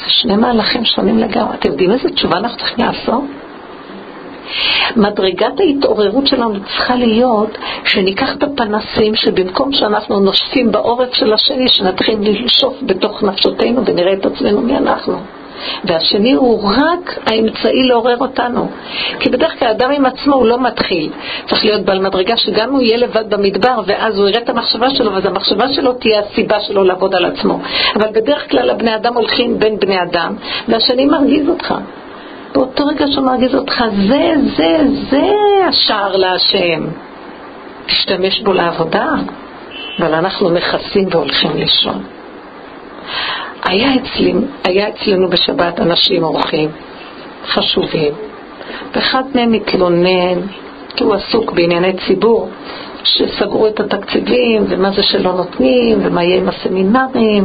[0.05, 1.55] זה שני מהלכים שונים לגמרי.
[1.55, 3.23] אתם יודעים איזה תשובה אנחנו צריכים לעשות?
[4.97, 12.19] מדרגת ההתעוררות שלנו צריכה להיות שניקח את הפנסים שבמקום שאנחנו נושפים בעורף של השני, שנתחיל
[12.45, 15.19] לשאוף בתוך נפשותינו ונראה את עצמנו מי אנחנו.
[15.85, 18.69] והשני הוא רק האמצעי לעורר אותנו.
[19.21, 21.11] כי בדרך כלל אדם עם עצמו הוא לא מתחיל.
[21.47, 25.13] צריך להיות בעל מדרגה שגם הוא יהיה לבד במדבר ואז הוא יראה את המחשבה שלו,
[25.13, 27.59] ואז המחשבה שלו תהיה הסיבה שלו לעבוד על עצמו.
[27.97, 30.35] אבל בדרך כלל הבני אדם הולכים בין בני אדם,
[30.69, 31.75] והשני מרגיז אותך.
[32.55, 34.79] באותו רגע שהוא מרגיז אותך, זה, זה,
[35.11, 35.33] זה
[35.69, 36.87] השער להשם.
[37.87, 39.09] תשתמש בו לעבודה,
[39.99, 42.03] אבל אנחנו מכסים והולכים לישון.
[43.65, 46.71] היה, אצלי, היה אצלנו בשבת אנשים אורחים
[47.47, 48.13] חשובים,
[48.95, 50.41] ואחד מהם מתלונן,
[50.97, 52.49] כי הוא עסוק בענייני ציבור,
[53.05, 57.45] שסגרו את התקציבים, ומה זה שלא נותנים, ומה יהיה עם הסמינרים,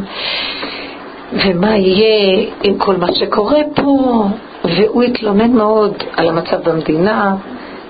[1.34, 4.26] ומה יהיה עם כל מה שקורה פה,
[4.64, 7.36] והוא התלונן מאוד על המצב במדינה,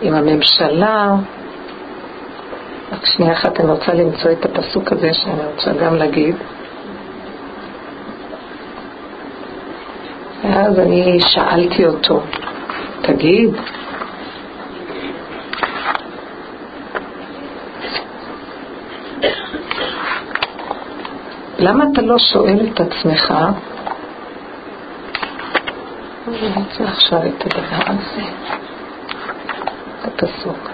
[0.01, 1.15] עם הממשלה.
[2.91, 6.35] רק שנייה אחת אני רוצה למצוא את הפסוק הזה שאני רוצה גם להגיד.
[10.43, 12.21] ואז אני שאלתי אותו,
[13.01, 13.49] תגיד,
[21.59, 23.33] למה אתה לא שואל את עצמך
[26.27, 28.21] אני רוצה עכשיו את הדבר הזה,
[30.05, 30.69] את הפסוק.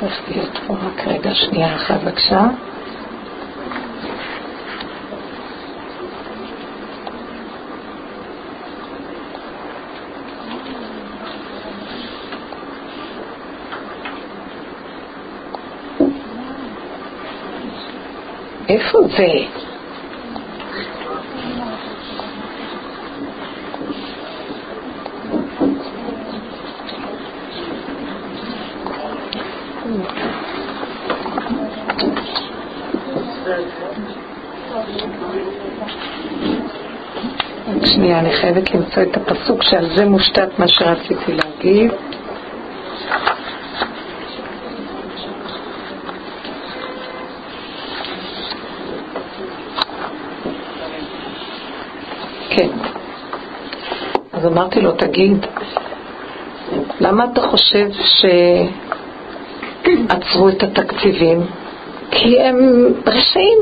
[0.00, 2.46] צריך להיות פה רק רגע, שנייה אחת בבקשה.
[18.68, 19.60] איפה זה?
[37.84, 41.90] שנייה, אני חייבת למצוא את הפסוק שעל זה מושתת מה שרציתי להגיד.
[54.46, 55.46] אמרתי לו, תגיד,
[57.00, 57.88] למה אתה חושב
[60.08, 61.46] שעצרו את התקציבים?
[62.10, 63.58] כי הם רשעים.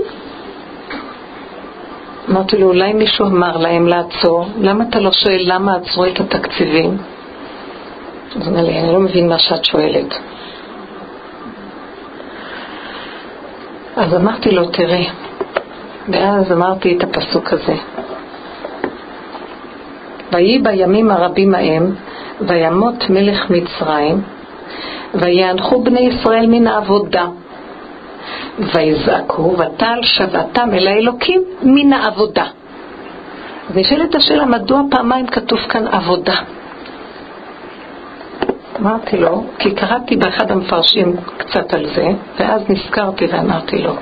[2.39, 6.97] אמרתי לו, אולי מישהו אמר להם לעצור, למה אתה לא שואל למה עצרו את התקציבים?
[8.37, 10.15] אז הוא אומר לי, אני לא מבין מה שאת שואלת.
[13.97, 15.03] אז אמרתי לו, תראה,
[16.09, 17.75] ואז אמרתי את הפסוק הזה.
[20.33, 21.95] ויהי בימים הרבים ההם,
[22.41, 24.23] וימות מלך מצרים,
[25.15, 27.27] ויאנחו בני ישראל מן העבודה.
[28.59, 31.43] ויזעקו ותעל שבתם אל האלוקים
[31.75, 32.45] מן העבודה.
[33.71, 36.35] אז נשאלת השאלה, מדוע פעמיים כתוב כאן עבודה?
[38.81, 43.97] אמרתי לו, כי קראתי באחד המפרשים קצת על זה, ואז נזכרתי ואמרתי לו,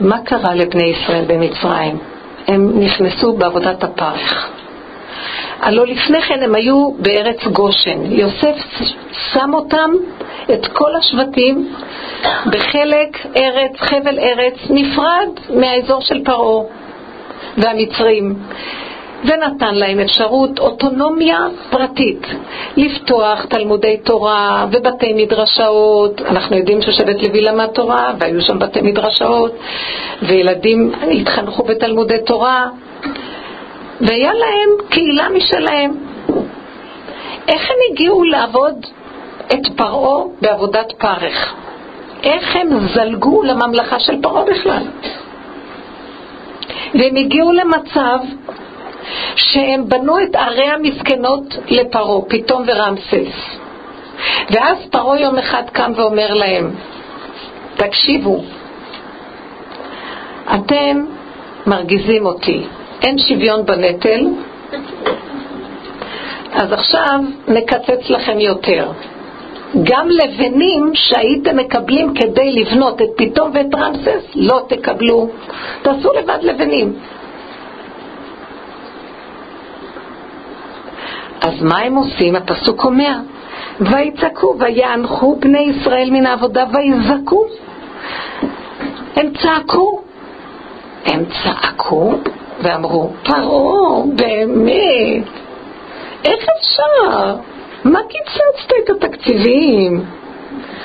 [0.00, 1.98] מה קרה לבני ישראל במצרים?
[2.48, 4.50] הם נכנסו בעבודת הפרך.
[5.60, 8.04] הלא לפני כן הם היו בארץ גושן.
[8.04, 8.56] יוסף
[9.32, 9.90] שם אותם,
[10.52, 11.68] את כל השבטים,
[12.46, 16.62] בחלק ארץ, חבל ארץ, נפרד מהאזור של פרעה
[17.56, 18.34] והמצרים.
[19.24, 22.26] ונתן להם אפשרות אוטונומיה פרטית,
[22.76, 26.20] לפתוח תלמודי תורה ובתי מדרשאות.
[26.20, 29.52] אנחנו יודעים ששבט לוי למד תורה, והיו שם בתי מדרשאות,
[30.22, 32.66] וילדים התחנכו בתלמודי תורה,
[34.00, 35.92] והיה להם קהילה משלהם.
[37.48, 38.86] איך הם הגיעו לעבוד
[39.52, 41.54] את פרעה בעבודת פרך?
[42.22, 44.82] איך הם זלגו לממלכה של פרעה בכלל?
[46.94, 48.18] והם הגיעו למצב
[49.36, 53.56] שהם בנו את ערי המסכנות לפרעה, פתאום ורמסס.
[54.50, 56.70] ואז פרעה יום אחד קם ואומר להם,
[57.76, 58.42] תקשיבו,
[60.54, 61.04] אתם
[61.66, 62.62] מרגיזים אותי,
[63.02, 64.26] אין שוויון בנטל,
[66.52, 68.92] אז עכשיו נקצץ לכם יותר.
[69.82, 75.28] גם לבנים שהייתם מקבלים כדי לבנות את פתאום ואת רמסס, לא תקבלו.
[75.82, 76.96] תעשו לבד לבנים.
[81.40, 82.36] אז מה הם עושים?
[82.36, 83.14] הפסוק אומר,
[83.80, 87.44] ויצעקו ויאנחו בני ישראל מן העבודה ויזעקו.
[89.16, 90.00] הם צעקו.
[91.06, 92.12] הם צעקו
[92.62, 95.24] ואמרו, פרעה, באמת,
[96.24, 97.36] איך אפשר?
[97.92, 100.04] מה קיצצת את התקציבים?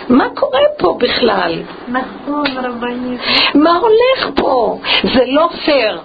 [0.10, 1.62] מה קורה פה בכלל?
[1.88, 3.22] נכון, רבנית.
[3.56, 4.78] מה הולך פה?
[5.04, 6.00] זה לא פייר.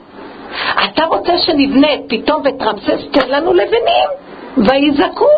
[0.85, 4.09] אתה רוצה שנבנה פתאום ותרמסס, תן לנו לבנים.
[4.56, 5.28] ויזעקו.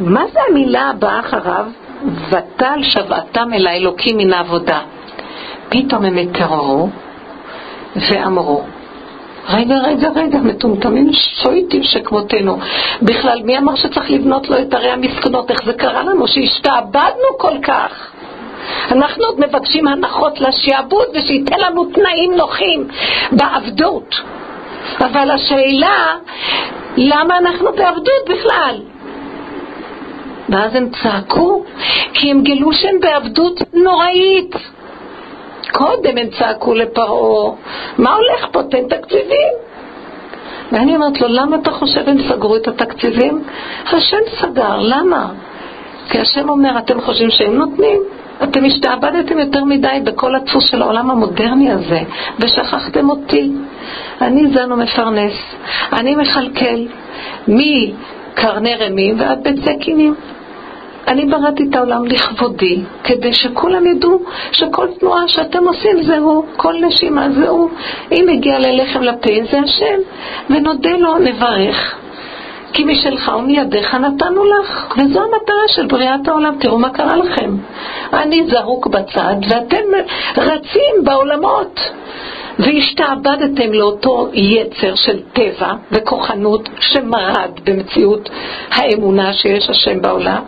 [0.00, 1.64] מה זה המילה הבאה אחריו?
[2.30, 4.80] ותל שבעתם אל האלוקים מן העבודה.
[5.68, 6.88] פתאום הם התעוררו
[7.96, 8.64] ואמרו,
[9.48, 12.58] רגע, רגע, רגע, מטומטמים שויטים שכמותנו.
[13.02, 15.50] בכלל, מי אמר שצריך לבנות לו את ערי המסכנות?
[15.50, 18.12] איך זה קרה לנו שהשתעבדנו כל כך?
[18.92, 22.88] אנחנו עוד מבקשים הנחות לשעבוד ושייתן לנו תנאים נוחים
[23.32, 24.14] בעבדות.
[25.00, 26.06] אבל השאלה,
[26.96, 28.80] למה אנחנו בעבדות בכלל?
[30.48, 31.64] ואז הם צעקו,
[32.14, 34.56] כי הם גילו שהם בעבדות נוראית.
[35.72, 37.54] קודם הם צעקו לפרעה,
[37.98, 38.62] מה הולך פה?
[38.62, 39.52] תן תקציבים.
[40.72, 43.42] ואני אומרת לו, למה אתה חושב הם סגרו את התקציבים?
[43.86, 45.28] השם סגר, למה?
[46.10, 48.00] כי השם אומר, אתם חושבים שהם נותנים?
[48.42, 52.00] אתם השתעבדתם יותר מדי בכל הדפוס של העולם המודרני הזה,
[52.38, 53.52] ושכחתם אותי.
[54.20, 55.32] אני זן ומפרנס,
[55.92, 56.80] אני מכלכל
[57.48, 60.14] מקרני רמים ועד בית זקינים.
[61.08, 66.74] אני בראתי את העולם לכבודי, כדי שכולם ידעו שכל תנועה שאתם עושים זה הוא, כל
[66.80, 67.70] נשימה זה הוא.
[68.12, 69.98] אם הגיע ללחם לפה זה השם,
[70.50, 71.94] ונודה לו, נברך.
[72.72, 76.56] כי משלך ומידיך נתנו לך, וזו המטרה של בריאת העולם.
[76.60, 77.56] תראו מה קרה לכם.
[78.12, 79.84] אני זרוק בצד, ואתם
[80.36, 81.80] רצים בעולמות.
[82.58, 88.30] והשתעבדתם לאותו יצר של טבע וכוחנות שמרד במציאות
[88.70, 90.42] האמונה שיש השם בעולם.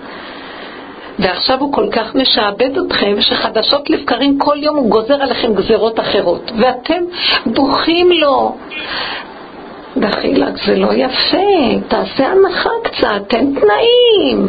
[1.21, 6.53] ועכשיו הוא כל כך משעבד אתכם, שחדשות לבקרים כל יום הוא גוזר עליכם גזרות אחרות,
[6.59, 7.03] ואתם
[7.47, 8.57] בוכים לו.
[9.97, 11.39] דחילק, זה לא יפה,
[11.89, 14.49] תעשה הנחה קצת, תן תנאים.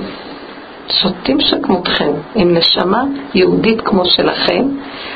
[0.87, 3.03] שותים שכמותכם, עם נשמה
[3.33, 4.67] יהודית כמו שלכם,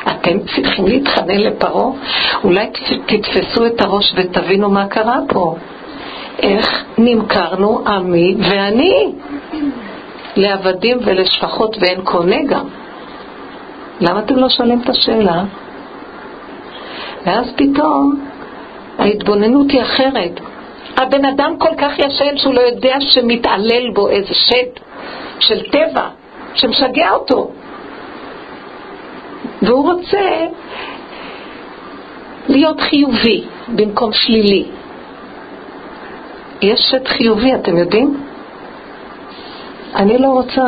[0.08, 1.92] אתם צריכים להתחנן לפרעה?
[2.44, 2.68] אולי
[3.06, 5.56] תתפסו את הראש ותבינו מה קרה פה.
[6.40, 9.12] איך נמכרנו עמי ואני
[10.36, 12.68] לעבדים ולשפחות ואין קונה גם.
[14.02, 15.44] למה אתם לא שואלים את השאלה?
[17.26, 18.26] ואז פתאום
[18.98, 20.40] ההתבוננות היא אחרת.
[20.98, 24.82] הבן אדם כל כך ישן שהוא לא יודע שמתעלל בו איזה שד
[25.40, 26.08] של טבע
[26.54, 27.52] שמשגע אותו.
[29.62, 30.46] והוא רוצה
[32.50, 34.66] להיות חיובי במקום שלילי.
[36.62, 38.18] יש שד חיובי, אתם יודעים?
[39.96, 40.62] אני לא רוצה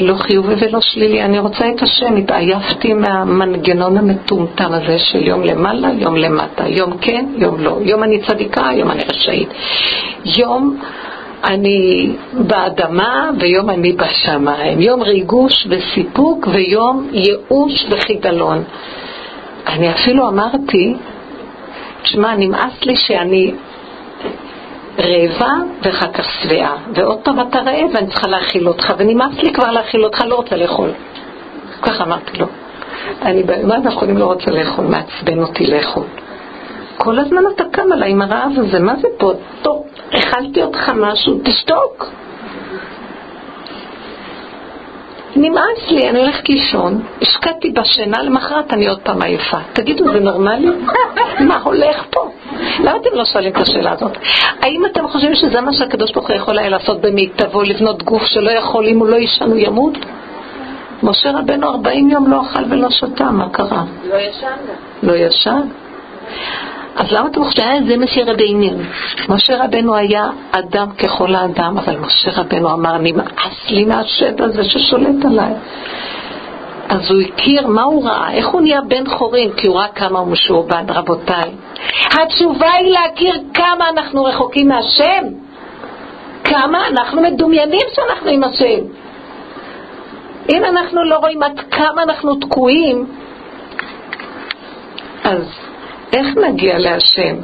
[0.00, 5.88] לא חיובי ולא שלילי, אני רוצה את השם, התעייפתי מהמנגנון המטומטם הזה של יום למעלה,
[5.98, 9.48] יום למטה, יום כן, יום לא, יום אני צדיקה, יום אני רשאית,
[10.38, 10.76] יום
[11.44, 18.64] אני באדמה ויום אני בשמיים, יום ריגוש וסיפוק ויום ייאוש וחידלון.
[19.66, 20.94] אני אפילו אמרתי,
[22.02, 23.52] תשמע, נמאס לי שאני
[24.98, 29.70] רעבה ואחר כך שבעה, ועוד פעם אתה רעב ואני צריכה להאכיל אותך, ונמאס לי כבר
[29.70, 30.90] להאכיל אותך, לא רוצה לאכול.
[31.82, 32.46] ככה אמרתי לו.
[33.22, 36.04] אני ביומיים האחרונים לא רוצה לאכול, מעצבן אותי לאכול.
[36.96, 39.32] כל הזמן אתה קם עליי עם הרעב הזה, מה זה פה?
[39.62, 42.06] טוב, אכלתי אותך משהו, תשתוק.
[45.36, 49.58] נמאס לי, אני הולכת לישון, השקעתי בשינה, למחרת אני עוד פעם עייפה.
[49.72, 50.70] תגידו, זה נורמלי?
[51.48, 52.30] מה הולך פה?
[52.80, 54.12] למה אתם לא שואלים את השאלה הזאת?
[54.60, 58.50] האם אתם חושבים שזה מה שהקדוש ברוך הוא יכול היה לעשות במיטבו, לבנות גוף שלא
[58.50, 59.98] יכול, אם הוא לא יישן הוא ימות?
[61.02, 63.84] משה רבנו 40 יום לא אכל ולא שתה, מה קרה?
[64.08, 64.46] לא ישן.
[65.02, 65.60] לא ישן?
[66.96, 68.82] אז למה אתם חושבים, זה משה רבינו?
[69.28, 75.24] משה רבנו היה אדם ככל האדם, אבל משה רבנו אמר, נמאס לי מהשד הזה ששולט
[75.24, 75.52] עליי.
[76.88, 80.18] אז הוא הכיר מה הוא ראה, איך הוא נהיה בן חורין, כי הוא ראה כמה
[80.18, 81.50] הוא משועבד, רבותיי.
[82.10, 85.24] התשובה היא להכיר כמה אנחנו רחוקים מהשם,
[86.44, 88.84] כמה אנחנו מדומיינים שאנחנו עם השם.
[90.48, 93.06] אם אנחנו לא רואים עד כמה אנחנו תקועים,
[95.24, 95.71] אז
[96.12, 97.36] איך נגיע להשם?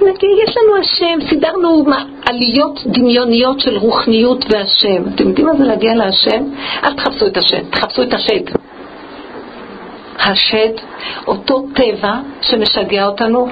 [0.00, 1.84] נגיד, יש לנו השם, סידרנו
[2.28, 5.02] עליות דמיוניות של רוחניות והשם.
[5.14, 6.44] אתם יודעים מה זה להגיע להשם?
[6.84, 8.40] אל תחפשו את השם, תחפשו את השד.
[10.18, 10.72] השד,
[11.26, 13.48] אותו טבע שמשגע אותנו,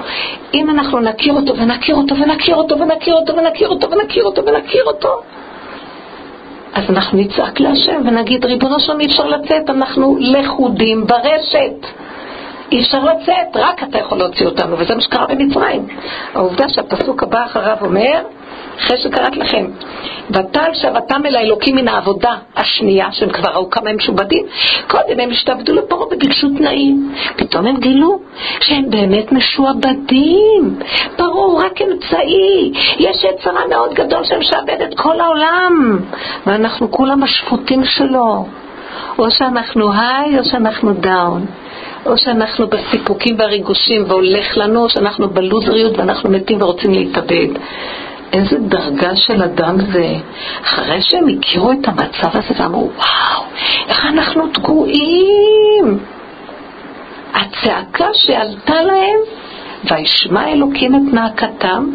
[0.53, 4.83] אם אנחנו נכיר אותו ונכיר אותו ונכיר אותו ונכיר אותו ונכיר אותו ונכיר אותו ונכיר
[4.85, 5.21] אותו,
[6.73, 11.87] אז אנחנו נצעק להשם ונגיד, ריבונו שלום, אי אפשר לצאת, אנחנו לכודים ברשת.
[12.71, 15.87] אי אפשר לצאת, רק אתה יכול להוציא אותנו, וזה מה שקרה במצרים.
[16.33, 18.21] העובדה שהפסוק הבא אחריו אומר,
[18.79, 19.65] אחרי שקראת לכם,
[20.29, 24.45] ותל שבתם אל האלוקים מן העבודה השנייה, שהם כבר ראו כמה הם משובדים,
[24.87, 27.13] קודם הם השתעבדו לפרעה וביקשו תנאים.
[27.35, 28.19] פתאום הם גילו
[28.61, 30.79] שהם באמת משועבדים.
[31.15, 32.71] פרעה הוא רק אמצעי.
[32.99, 35.99] יש יצרה מאוד גדול שמשעבד את כל העולם,
[36.45, 38.45] ואנחנו כולם השפוטים שלו.
[39.19, 41.45] או שאנחנו היי או שאנחנו דאון.
[42.05, 47.47] או שאנחנו בסיפוקים והריגושים והולך לנו, או שאנחנו בלוזריות ואנחנו מתים ורוצים להתאבד.
[48.33, 50.13] איזה דרגה של אדם זה.
[50.63, 53.43] אחרי שהם הכירו את המצב הזה ואמרו, וואו,
[53.87, 55.99] איך אנחנו תקועים.
[57.33, 59.17] הצעקה שעלתה להם,
[59.83, 61.89] וישמע אלוקים את נאקתם,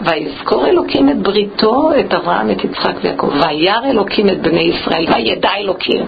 [0.00, 5.50] ויזכור אלוקים את בריתו, את אברהם, את יצחק ויעקב, וירא אלוקים את בני ישראל, וידע
[5.58, 6.04] אלוקים.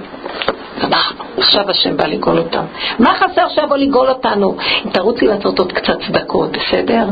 [1.36, 2.64] עכשיו השם בא לגאול אותם.
[2.98, 4.56] מה חסר שיבוא לגאול אותנו?
[4.86, 7.04] אם תרוצי לעשות עוד קצת צדקות, בסדר?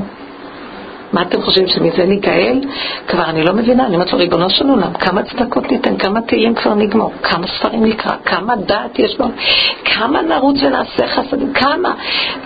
[1.13, 2.61] מה אתם חושבים, שמזה ניגאל?
[3.09, 6.55] כבר אני לא מבינה, אני אומרת לו, ריבונו של עולם, כמה צדקות ניתן, כמה תהילים
[6.55, 9.25] כבר נגמור, כמה ספרים נקרא, כמה דעת יש בו,
[9.85, 11.95] כמה נרוץ ונעשה חסדים, כמה?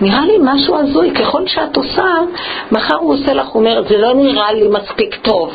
[0.01, 2.05] נראה לי משהו הזוי, ככל שאת עושה,
[2.73, 5.53] מחר הוא עושה לך, הוא אומר, זה לא נראה לי מספיק טוב,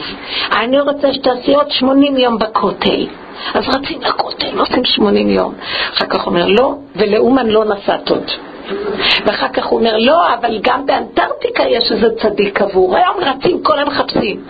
[0.51, 3.07] אני רוצה שתעשי עוד 80 יום בכותל.
[3.53, 5.53] אז רצים לכותל, עושים 80 יום.
[5.93, 8.32] אחר כך אומר, לא, ולאומן לא נסעת עוד.
[9.26, 12.97] ואחר כך הוא אומר, לא, אבל גם באנטארקטיקה יש איזה צדיק קבור.
[12.97, 14.43] היום רצים, כל היום מחפשים.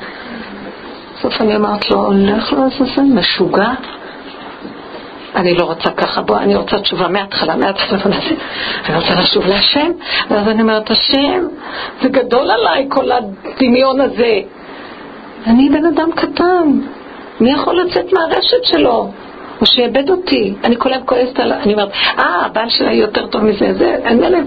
[1.20, 3.72] בסוף אני אמרת לו, הולך לעזאזל, משוגע.
[5.36, 8.00] אני לא רוצה ככה, בוא, אני רוצה תשובה מההתחלה, מההתחלה,
[8.86, 9.92] אני רוצה לשוב להשם,
[10.30, 11.48] ואז אני אומרת, השם,
[12.02, 14.40] זה גדול עליי כל הדמיון הזה.
[15.48, 16.80] אני בן אדם קטן,
[17.40, 19.12] מי יכול לצאת מהרשת שלו?
[19.62, 20.54] או שיאבד אותי.
[20.64, 21.90] אני כל היום כועסת עליו, אני אומרת,
[22.20, 24.46] אה, הבעל שלה יותר טוב מזה, זה, אני אומרת,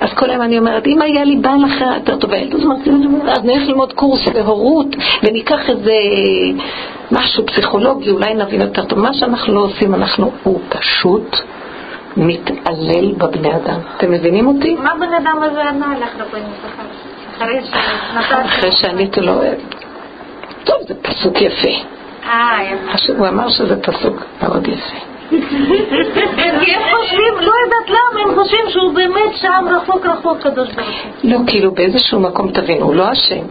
[0.00, 2.30] אז כל היום אני אומרת, אם היה לי בעל אחר יותר טוב,
[3.28, 4.86] אז נלך ללמוד קורס להורות,
[5.22, 5.92] וניקח איזה
[7.12, 8.98] משהו פסיכולוגי, אולי נבין יותר טוב.
[8.98, 11.36] מה שאנחנו לא עושים, אנחנו, הוא פשוט
[12.16, 13.80] מתעלל בבני אדם.
[13.96, 14.74] אתם מבינים אותי?
[14.74, 16.48] מה בן אדם הזה ענה לך רבנים
[18.44, 19.32] אחרי שעניתי לו,
[20.64, 21.99] טוב, זה פסוק יפה.
[23.18, 24.96] הוא אמר שזה פסוק מאוד יפה.
[26.64, 30.88] כי הם חושבים, לא יודעת למה, הם חושבים שהוא באמת שם רחוק רחוק קדוש ברוך
[30.88, 31.30] הוא.
[31.30, 33.44] לא, כאילו באיזשהו מקום תבינו, הוא לא אשם.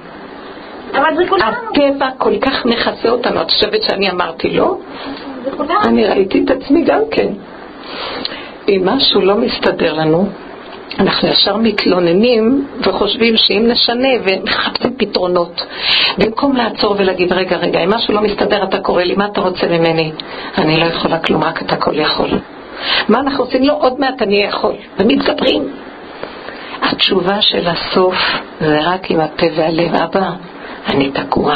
[0.93, 1.45] אבל זה כולנו.
[1.45, 4.77] הטבע כל כך מכסה אותנו, את חושבת שאני אמרתי לא?
[5.83, 7.27] אני ראיתי את עצמי גם כן.
[8.69, 10.29] אם משהו לא מסתדר לנו,
[10.99, 15.65] אנחנו ישר מתלוננים וחושבים שאם נשנה ומחפשים פתרונות
[16.17, 19.67] במקום לעצור ולהגיד רגע רגע אם משהו לא מסתדר אתה קורא לי מה אתה רוצה
[19.67, 20.11] ממני?
[20.57, 22.29] אני לא יכולה כלום רק אתה כל יכול.
[23.09, 23.63] מה אנחנו עושים?
[23.63, 24.73] לא עוד מעט אני יכול.
[24.99, 25.63] ומתגברים.
[26.81, 28.15] התשובה של הסוף
[28.61, 29.95] זה רק עם הפה והלב.
[29.95, 30.31] אבא
[30.87, 31.55] אני תקוע.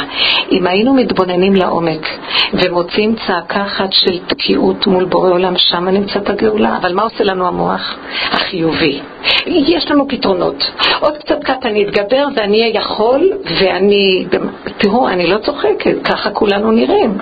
[0.52, 2.06] אם היינו מתבוננים לעומק
[2.52, 6.76] ומוצאים צעקה אחת של תקיעות מול בורא עולם, שם נמצאת הגאולה.
[6.76, 7.96] אבל מה עושה לנו המוח?
[8.30, 9.00] החיובי.
[9.46, 10.64] יש לנו פתרונות.
[11.00, 14.26] עוד קצת קט אני אתגבר ואני אהיה יכול ואני...
[14.78, 17.18] תראו, אני לא צוחקת, ככה כולנו נראים.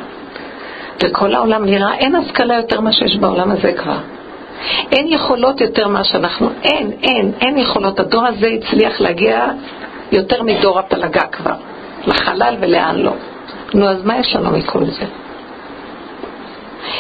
[1.04, 3.98] וכל העולם נראה, אין השכלה יותר מה שיש בעולם הזה כבר.
[4.92, 8.00] אין יכולות יותר מה שאנחנו, אין, אין, אין יכולות.
[8.00, 9.46] הדור הזה הצליח להגיע
[10.12, 11.54] יותר מדור הפלגה כבר.
[12.06, 13.12] לחלל ולאן לא.
[13.74, 15.04] נו, אז מה יש לנו מכל זה?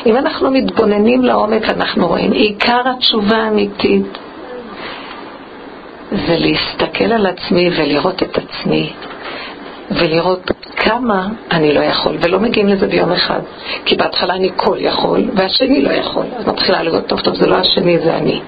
[0.06, 4.18] אם אנחנו מתבוננים לעומק, אנחנו רואים, עיקר התשובה האמיתית
[6.10, 8.92] זה להסתכל על עצמי ולראות את עצמי
[9.90, 13.40] ולראות כמה אני לא יכול, ולא מגיעים לזה ביום אחד.
[13.84, 16.26] כי בהתחלה אני כל יכול, והשני לא יכול.
[16.36, 18.40] אז מתחילה לראות, טוב, טוב, זה לא השני, זה אני.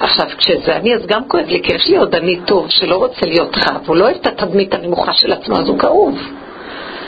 [0.00, 3.26] עכשיו, כשזה אני, אז גם כואב לי, כי יש לי עוד אני טוב שלא רוצה
[3.26, 6.18] להיות רב, הוא לא אוהב את התדמית הנמוכה של עצמו, אז הוא כאוב.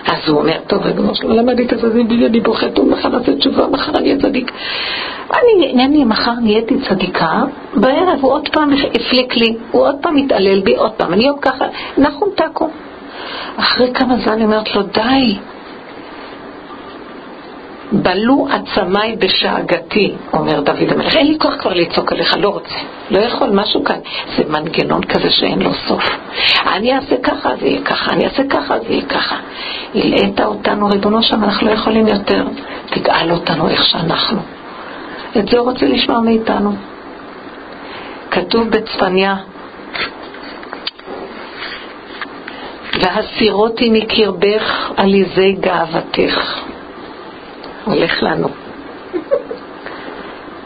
[0.06, 1.86] אז הוא אומר, טוב, רגע, שלא למדתי את זה,
[2.26, 4.52] אני בוכה טוב, מחר נעשה תשובה, מחר אני אהיה צדיק.
[5.32, 7.42] אני, אני מחר נהייתי צדיקה,
[7.74, 11.38] בערב הוא עוד פעם הפליק לי, הוא עוד פעם מתעלל בי, עוד פעם, אני יום
[11.42, 11.64] ככה,
[11.98, 12.68] נחום תקו.
[13.56, 15.36] אחרי כמה זמן אני אומרת לו, די,
[17.92, 21.16] בלו עצמיי בשאגתי, אומר דוד המלך.
[21.16, 22.74] אין לי כוח כבר לצעוק עליך, לא רוצה.
[23.10, 23.98] לא יכול, משהו כאן.
[24.36, 26.04] זה מנגנון כזה שאין לו סוף.
[26.66, 29.36] אני אעשה ככה, זה יהיה ככה, אני אעשה ככה, זה יהיה ככה.
[29.94, 32.44] הלאית אותנו, ריבונו שם, אנחנו לא יכולים יותר.
[32.86, 34.40] תגאל אותנו איך שאנחנו.
[35.38, 36.76] את זה הוא רוצה לשמוע מאיתנו.
[38.30, 39.36] כתוב בצפניה,
[43.02, 46.69] והסירותי מקרבך עליזי גאוותך.
[47.90, 48.48] הולך לנו.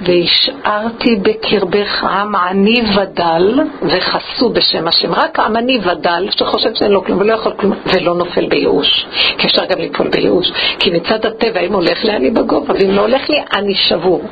[0.01, 5.15] והשארתי בקרבך עם עני ודל וחסו בשם השם.
[5.15, 9.07] רק עם עני ודל שחושב שאין לו כלום ולא יכול כלום ולא נופל בייאוש.
[9.39, 10.53] כי אפשר גם ליפול בייאוש.
[10.79, 14.23] כי מצד הטבע אם הולך לי אני בגובה ואם לא הולך לי אני שבור.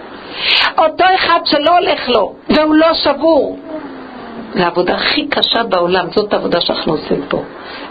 [0.79, 3.59] אותו אחד שלא הולך לו והוא לא שבור.
[4.55, 7.43] זו העבודה הכי קשה בעולם, זאת העבודה שאנחנו עושים פה.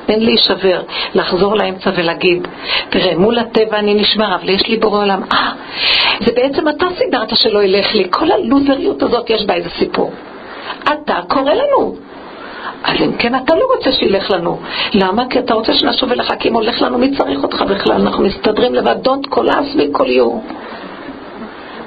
[0.08, 0.82] אין להישבר,
[1.16, 2.48] לחזור לאמצע ולהגיד,
[2.90, 5.22] תראה, מול הטבע אני נשמר, אבל יש לי בורא עולם.
[5.34, 5.52] אה,
[6.20, 8.08] זה בעצם אתה סידרת שלא ילך לי.
[8.10, 10.12] כל הלוזריות הזאת יש בה איזה סיפור.
[10.84, 11.96] אתה קורא לנו.
[12.84, 14.60] אז אם כן, אתה לא רוצה שילך לנו.
[14.94, 15.28] למה?
[15.30, 18.02] כי אתה רוצה שנשוב אליך, כי אם הולך לנו, מי צריך אותך בכלל?
[18.02, 20.32] אנחנו מסתדרים לבד, don't כל אס וכל יו.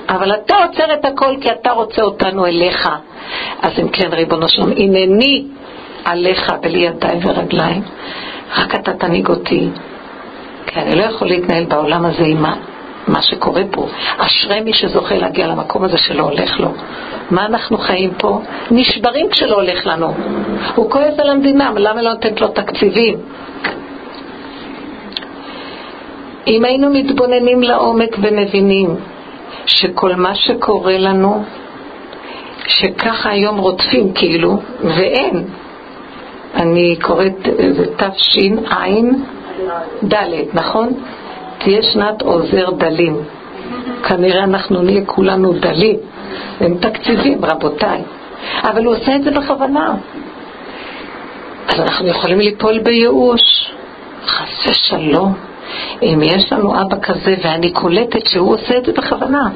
[0.09, 2.89] אבל אתה עוצר את הכל כי אתה רוצה אותנו אליך.
[3.63, 5.45] אז אם כן, ריבונו שלום, הנני
[6.05, 7.83] עליך בלי ידיים ורגליים,
[8.57, 9.69] רק אתה תנהיג אותי,
[10.67, 12.45] כי אני לא יכול להתנהל בעולם הזה עם
[13.09, 13.87] מה שקורה פה.
[14.19, 16.69] אשרי מי שזוכה להגיע למקום הזה שלא הולך לו.
[17.31, 18.41] מה אנחנו חיים פה?
[18.71, 20.15] נשברים כשלא הולך לנו.
[20.75, 23.19] הוא כועס על המדינה, למה לא נותנת לו תקציבים?
[26.47, 28.97] אם היינו מתבוננים לעומק ומבינים
[29.67, 31.45] שכל מה שקורה לנו,
[32.67, 35.45] שככה היום רודפים כאילו, ואין,
[36.55, 39.35] אני קוראת, זה תשע"ד,
[40.55, 40.93] נכון?
[41.59, 43.17] תהיה שנת עוזר דלים.
[44.09, 45.97] כנראה אנחנו נהיה כולנו דלים.
[46.61, 48.03] הם תקציבים, רבותיי.
[48.63, 49.95] אבל הוא עושה את זה בכוונה.
[51.69, 53.71] אז אנחנו יכולים ליפול בייאוש.
[54.27, 55.35] חס ושלום.
[56.03, 59.49] אם יש לנו אבא כזה ואני קולטת שהוא עושה את זה בכוונה,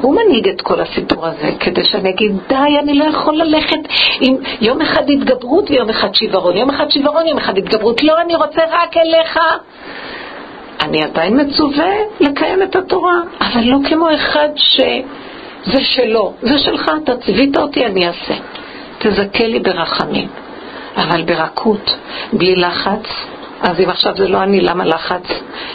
[0.00, 3.80] הוא מנהיג את כל הסיפור הזה כדי שאני אגיד די, אני לא יכול ללכת
[4.20, 8.34] עם יום אחד התגברות ויום אחד שיוורון, יום אחד שיוורון, יום אחד התגברות, לא, אני
[8.36, 9.38] רוצה רק אליך.
[10.80, 17.16] אני עדיין מצווה לקיים את התורה, אבל לא כמו אחד שזה שלו, זה שלך, אתה
[17.16, 18.34] ציווית אותי, אני אעשה.
[18.98, 20.28] תזכה לי ברחמים,
[20.96, 21.96] אבל ברכות,
[22.32, 23.08] בלי לחץ,
[23.64, 25.22] אז אם עכשיו זה לא אני, למה לחץ?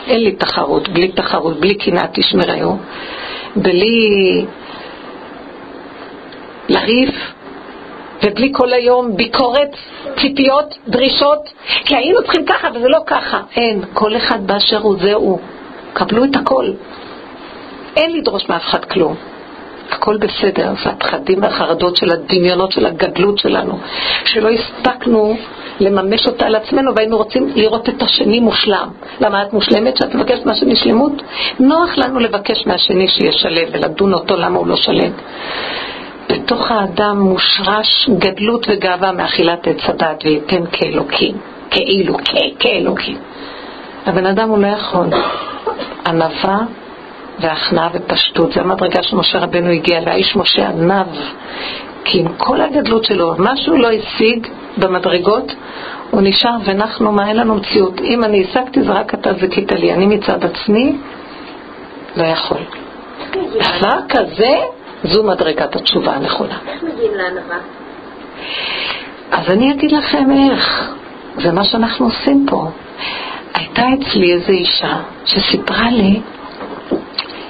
[0.07, 2.77] אין לי תחרות, בלי תחרות, בלי קנאה תשמרהו,
[3.55, 4.09] בלי
[6.69, 7.09] לריב,
[8.23, 9.75] ובלי כל היום ביקורת,
[10.21, 11.53] ציפיות, דרישות,
[11.85, 13.41] כי היינו צריכים ככה וזה לא ככה.
[13.55, 15.39] אין, כל אחד באשר הוא זה הוא.
[15.93, 16.71] קבלו את הכל.
[17.95, 19.15] אין לדרוש מאף אחד כלום.
[19.91, 23.79] הכל בסדר, זה הפחדים והחרדות של הדמיונות של הגדלות שלנו,
[24.25, 25.37] שלא הספקנו
[25.79, 28.89] לממש אותה על עצמנו והיינו רוצים לראות את השני מושלם.
[29.19, 31.21] למה את מושלמת שאת מבקשת מהשני שלמות?
[31.59, 35.11] נוח לנו לבקש מהשני שיהיה שלם ולדון אותו למה הוא לא שלם.
[36.29, 41.37] בתוך האדם מושרש גדלות וגאווה מאכילת עץ הדת וייתן כאלוקים,
[41.71, 42.17] כאילו,
[42.59, 43.17] כאלוקים.
[44.05, 45.07] הבן אדם הוא לא יכול.
[46.05, 46.59] ענווה
[47.39, 51.07] והכנעה ופשטות, זה המדרגה שמשה רבנו הגיע לאיש משה ענב,
[52.05, 54.47] כי עם כל הגדלות שלו, מה שהוא לא השיג
[54.77, 55.55] במדרגות,
[56.11, 58.01] הוא נשאר ונחנו, מה אין לנו מציאות.
[58.01, 60.95] אם אני השגתי זה רק אתה זכית לי, אני מצד עצמי
[62.17, 62.57] לא יכול.
[63.77, 64.55] דבר כזה,
[65.03, 66.57] זו מדרגת התשובה הנכונה.
[66.67, 67.57] איך מגיעים לענווה?
[69.31, 70.93] אז אני אגיד לכם איך,
[71.37, 72.67] זה מה שאנחנו עושים פה.
[73.53, 76.19] הייתה אצלי איזו אישה שסיפרה לי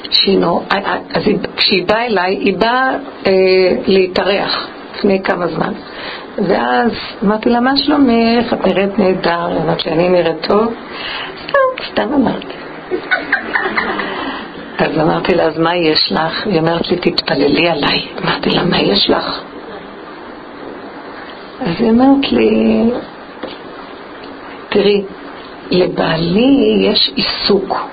[0.09, 1.23] שינו, אה, אה, אז
[1.57, 2.91] כשהיא באה אליי, היא באה
[3.27, 3.31] אה,
[3.87, 5.73] להתארח לפני כמה זמן.
[6.47, 6.91] ואז
[7.23, 8.53] אמרתי לה, מה שלומך?
[8.53, 9.45] את נראית נהדר.
[9.45, 10.73] היא אמרת לי, אני נראית טוב?
[11.43, 12.55] סתם, סתם אמרתי.
[14.77, 16.47] אז אמרתי לה, אז מה יש לך?
[16.47, 18.07] היא אומרת לי, תתפללי עליי.
[18.23, 19.41] אמרתי לה, מה יש לך?
[21.61, 22.83] אז היא אומרת לי,
[24.69, 25.01] תראי,
[25.71, 27.89] לבעלי יש עיסוק.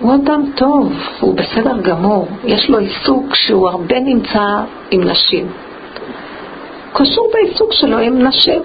[0.00, 4.44] הוא אדם טוב, הוא בסדר גמור, יש לו עיסוק שהוא הרבה נמצא
[4.90, 5.46] עם נשים.
[6.92, 8.62] קשור בעיסוק שלו עם נשים.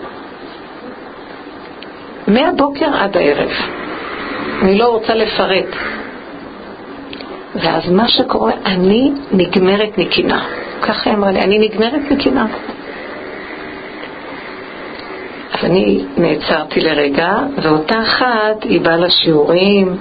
[2.28, 3.52] מהבוקר עד הערב.
[4.62, 5.76] אני לא רוצה לפרט.
[7.56, 10.46] ואז מה שקורה, אני נגמרת מקינה.
[10.82, 12.46] ככה אמרה לי, אני נגמרת מקינה.
[15.54, 19.98] אז אני נעצרתי לרגע, ואותה אחת, היא באה לשיעורים,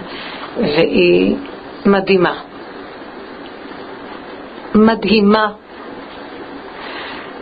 [0.57, 1.37] והיא
[1.87, 2.35] מדהימה.
[4.75, 5.53] מדהימה.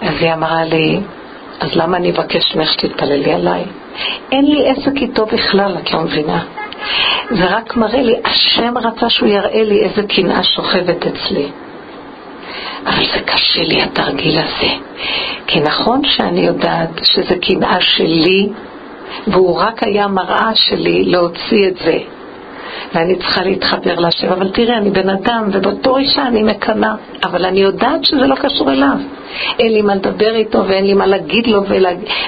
[0.01, 1.01] אז היא אמרה לי,
[1.61, 3.65] אז למה אני אבקש ממך שתתפללי עליי?
[4.33, 6.45] אין לי עסק איתו בכלל, את לא מבינה.
[7.31, 11.49] זה רק מראה לי, השם רצה שהוא יראה לי איזה קנאה שוכבת אצלי.
[12.87, 14.69] אבל זה קשה לי התרגיל הזה.
[15.47, 18.49] כי נכון שאני יודעת שזה קנאה שלי,
[19.27, 21.99] והוא רק היה מראה שלי להוציא את זה.
[22.95, 24.33] ואני צריכה להתחבר להשם.
[24.33, 26.95] אבל תראה, אני בן אדם, ובאותו אישה אני מקנאה,
[27.25, 28.97] אבל אני יודעת שזה לא קשור אליו.
[29.59, 31.63] אין לי מה לדבר איתו, ואין לי מה להגיד לו.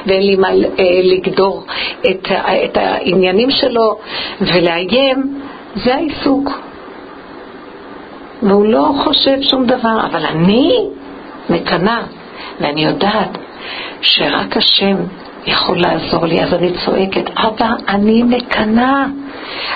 [0.06, 1.64] ואין לי מה אה, לגדור
[2.10, 2.28] את,
[2.64, 3.98] את העניינים שלו,
[4.40, 5.40] ולאיים,
[5.74, 6.50] זה העיסוק.
[8.42, 10.86] והוא לא חושב שום דבר, אבל אני
[11.50, 12.02] מקנאה,
[12.60, 13.38] ואני יודעת
[14.00, 14.96] שרק השם
[15.46, 19.06] יכול לעזור לי, אז אני צועקת, אבא, אני מקנאה.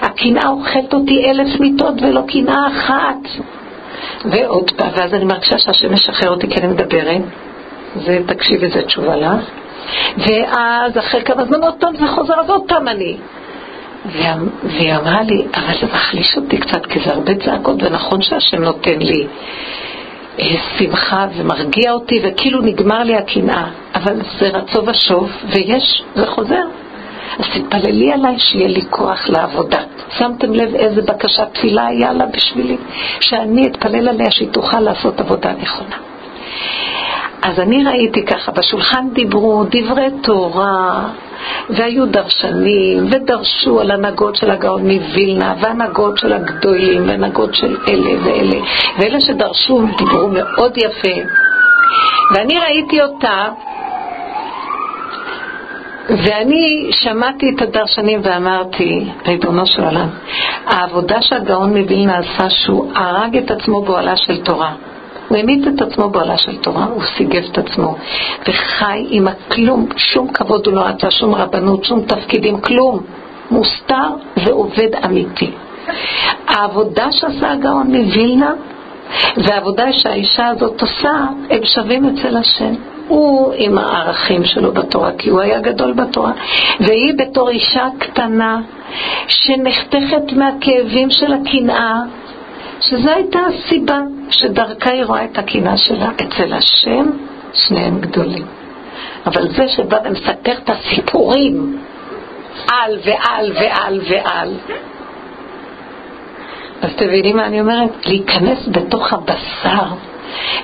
[0.01, 3.43] הקנאה אוכלת אותי אלף מיטות ולא קנאה אחת.
[4.25, 7.23] ועוד פעם, ואז אני מרגישה שהשם משחרר אותי כי אני מדברת,
[8.05, 9.51] ותקשיבי, זו תשובה לך.
[10.19, 13.17] ואז אחרי כמה זמן עוד פעם זה חוזר, אז עוד פעם אני.
[14.63, 18.99] והיא אמרה לי, אבל זה מחליש אותי קצת, כי זה הרבה צעקות, ונכון שהשם נותן
[18.99, 19.27] לי
[20.79, 26.63] שמחה ומרגיע אותי, וכאילו נגמר לי הקנאה, אבל זה רצו ושוב, ויש, זה חוזר.
[27.39, 29.81] אז תתפללי עליי שיהיה לי כוח לעבודה.
[30.19, 32.77] שמתם לב איזה בקשת תפילה היה לה בשבילי?
[33.21, 35.97] שאני אתפלל עליה שהיא תוכל לעשות עבודה נכונה.
[37.47, 41.09] אז אני ראיתי ככה, בשולחן דיברו דברי תורה,
[41.71, 48.59] והיו דרשנים, ודרשו על הנהגות של הגאון מווילנה, והנהגות של הגדולים, והנהגות של אלה ואלה,
[48.99, 51.17] ואלה שדרשו דיברו מאוד יפה.
[52.35, 53.49] ואני ראיתי אותה,
[56.09, 60.09] ואני שמעתי את הדרשנים ואמרתי, ריבונו של עולם,
[60.67, 64.73] העבודה שהגאון מווילנה עשה, שהוא הרג את עצמו באוהלה של תורה.
[65.29, 67.97] הוא המית את עצמו בעולה של תורה, הוא סיגב את עצמו,
[68.49, 73.01] וחי עם הכלום, שום כבוד הוא לא רצה, שום רבנות, שום תפקידים, כלום.
[73.51, 75.51] מוסתר ועובד אמיתי.
[76.49, 78.53] העבודה שעשה הגאון מווילנה,
[79.37, 82.75] והעבודה שהאישה הזאת עושה, הם שווים אצל השם.
[83.09, 86.33] הוא עם הערכים שלו בתורה, כי הוא היה גדול בתורה,
[86.81, 88.61] והיא בתור אישה קטנה
[89.29, 92.03] שנחתכת מהכאבים של הקנאה,
[92.81, 93.99] שזו הייתה הסיבה
[94.31, 97.07] שדרכה היא רואה את הקינה שלה אצל השם,
[97.55, 98.47] שניהם גדולים.
[99.27, 101.83] אבל זה שבא ומספר את הסיפורים
[102.73, 104.55] על ועל ועל ועל,
[106.83, 108.07] אז אתם מבינים מה אני אומרת?
[108.07, 109.87] להיכנס בתוך הבשר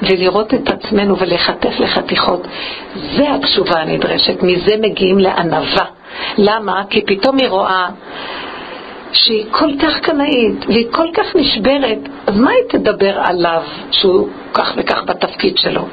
[0.02, 2.46] ולראות את עצמנו ולהיחטף לחתיכות,
[2.94, 5.84] זה התשובה הנדרשת, מזה מגיעים לענווה.
[6.38, 6.82] למה?
[6.90, 7.88] כי פתאום היא רואה
[9.12, 14.74] שהיא כל כך קנאית והיא כל כך נשברת, אז מה היא תדבר עליו שהוא כך
[14.76, 15.86] וכך בתפקיד שלו?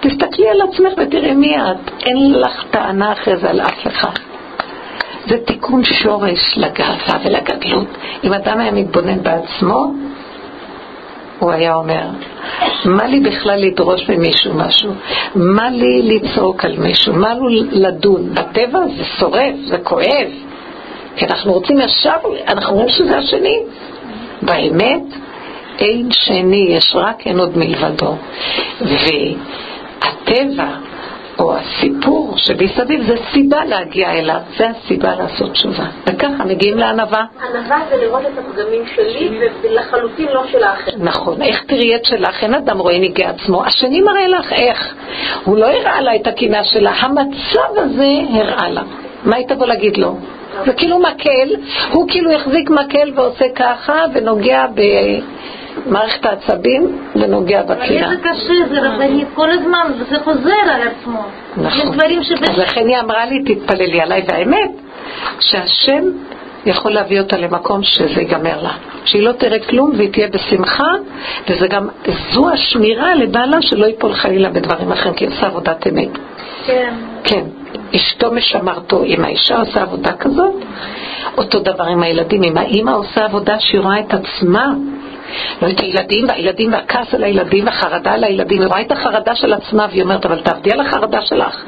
[0.00, 4.18] תסתכלי על עצמך ותראי מי את, אין לך טענה אחרי זה על אף אחד.
[5.26, 7.86] זה תיקון שורש לגאווה ולגדלות.
[8.24, 9.92] אם אדם היה מתבונן בעצמו,
[11.38, 12.06] הוא היה אומר,
[12.84, 14.92] מה לי בכלל לדרוש ממישהו משהו?
[15.34, 17.14] מה לי לצעוק על מישהו?
[17.14, 18.34] מה לו לדון?
[18.34, 20.28] בטבע זה שורף, זה כואב.
[21.16, 22.16] כי אנחנו רוצים ישר,
[22.48, 23.58] אנחנו רואים שזה השני.
[24.42, 25.02] באמת,
[25.78, 28.14] אין שני, יש רק אין עוד מלבדו.
[28.80, 30.68] והטבע
[31.38, 35.84] או הסיפור שמסביב זה סיבה להגיע אליו, זה הסיבה לעשות תשובה.
[36.06, 37.24] וככה מגיעים לענווה.
[37.48, 40.90] ענווה זה לראות את הפגמים שלי ולחלוטין לא של האחר.
[40.98, 42.42] נכון, איך תראי את שלך?
[42.44, 43.64] אין אדם רואה ניגי עצמו.
[43.64, 44.94] השני מראה לך איך.
[45.44, 48.82] הוא לא הראה לה את הקינה שלה, המצב הזה הראה לה.
[49.24, 50.16] מה היית בוא להגיד לו?
[50.66, 51.54] זה כאילו מקל,
[51.90, 54.80] הוא כאילו החזיק מקל ועושה ככה ונוגע ב...
[55.86, 58.06] מערכת העצבים ונוגע בקהילה.
[58.06, 61.22] אבל איזה קשה זה רבנית כל הזמן, וזה חוזר על עצמו.
[61.56, 61.88] נכון.
[61.88, 62.48] יש דברים שבש...
[62.48, 64.70] אז לכן היא אמרה לי, תתפללי עליי, והאמת,
[65.40, 66.04] שהשם
[66.66, 68.72] יכול להביא אותה למקום שזה ייגמר לה.
[69.04, 70.92] שהיא לא תראה כלום והיא תהיה בשמחה,
[71.48, 71.88] וזה גם,
[72.32, 76.08] זו השמירה לבעלה שלא ייפול חלילה בדברים אחרים, כי היא עושה עבודת אמת.
[76.66, 76.94] כן.
[77.24, 77.44] כן,
[77.96, 80.54] אשתו משמרתו, אם האישה עושה עבודה כזאת,
[81.36, 84.72] אותו דבר עם הילדים, אם האימא עושה עבודה שהיא רואה את עצמה,
[85.62, 89.52] לא את הילדים, והילדים והכעס על הילדים והחרדה על הילדים, היא רואה את החרדה של
[89.52, 91.64] עצמה והיא אומרת, אבל תעבדי על החרדה שלך.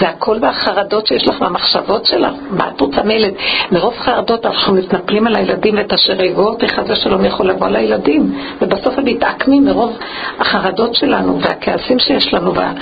[0.00, 2.32] זה הכל מהחרדות שיש לך, מהמחשבות שלך.
[2.50, 3.34] מה את רוצה מילד?
[3.72, 8.98] מרוב חרדות אנחנו מתנפלים על הילדים ואת אשר יגור אחד ושלום יכול לבוא לילדים, ובסוף
[8.98, 9.98] הם מתעקמים מרוב
[10.38, 12.54] החרדות שלנו והכעסים שיש לנו.
[12.54, 12.72] וה...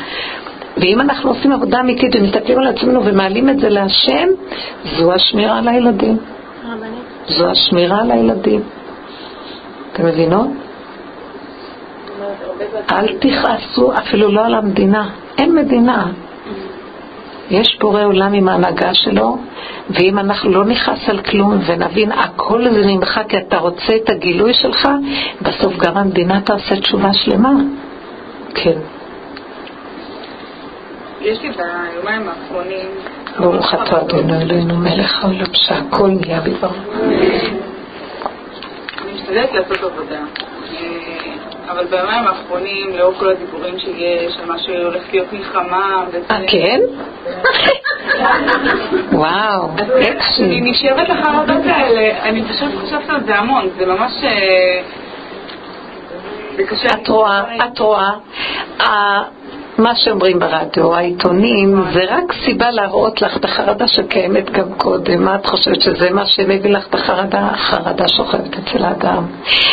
[0.77, 4.29] ואם אנחנו עושים עבודה אמיתית ומסתכלים על עצמנו ומעלים את זה להשם,
[4.99, 6.19] זו השמירה על הילדים.
[7.29, 8.61] זו השמירה על הילדים.
[9.93, 10.49] אתם מבינות?
[12.93, 15.09] אל תכעסו אפילו לא על המדינה.
[15.39, 16.07] אין מדינה.
[17.51, 19.37] יש בורא עולם עם ההנהגה שלו,
[19.91, 24.55] ואם אנחנו לא נכעס על כלום ונבין הכל זה ממך כי אתה רוצה את הגילוי
[24.55, 24.89] שלך,
[25.43, 27.53] בסוף גם המדינה תעשה תשובה שלמה.
[28.55, 28.79] כן.
[31.23, 32.89] יש לי ביומיים האחרונים...
[33.39, 36.75] ברוך אתה אדוני אלוהינו מלך העולם שהכל נהיה בדברו.
[39.03, 40.19] אני משתדלת לעשות עבודה.
[40.19, 40.23] אה,
[41.73, 46.19] אבל ביומיים האחרונים, לאור כל הדיבורים שיש, על מה שהולך להיות מלחמה וזה...
[46.31, 46.81] אה, כן?
[49.13, 49.69] וואו,
[50.39, 54.13] אני נשאבת לחרדות האלה, אני פשוט חושבת על זה המון, זה ממש...
[54.25, 54.83] אה.
[56.95, 58.11] את רואה, את רואה.
[59.79, 65.25] מה שאומרים ברדיו, העיתונים, זה רק סיבה להראות לך את החרדה שקיימת גם קודם.
[65.25, 67.39] מה את חושבת שזה מה שמביא לך את החרדה?
[67.39, 69.27] החרדה שוכבת אצל האדם.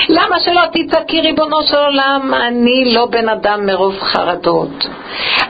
[0.09, 4.87] למה שלא תצעקי, ריבונו של עולם, אני לא בן אדם מרוב חרדות.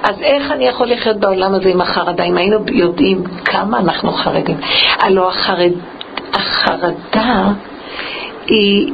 [0.04, 2.24] אז איך אני יכול לחיות בעולם הזה עם החרדה?
[2.24, 4.58] אם היינו יודעים כמה אנחנו חרדים.
[5.00, 5.72] הלוא החרד,
[6.34, 7.43] החרדה
[8.47, 8.93] היא...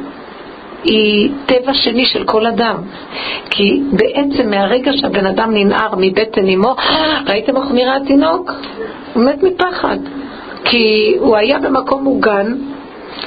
[0.86, 2.76] היא טבע שני של כל אדם.
[3.50, 6.74] כי בעצם מהרגע שהבן אדם ננער מבטן אמו,
[7.26, 8.52] ראיתם איך נראה התינוק?
[9.14, 9.98] הוא מת מפחד.
[10.64, 12.54] כי הוא היה במקום מוגן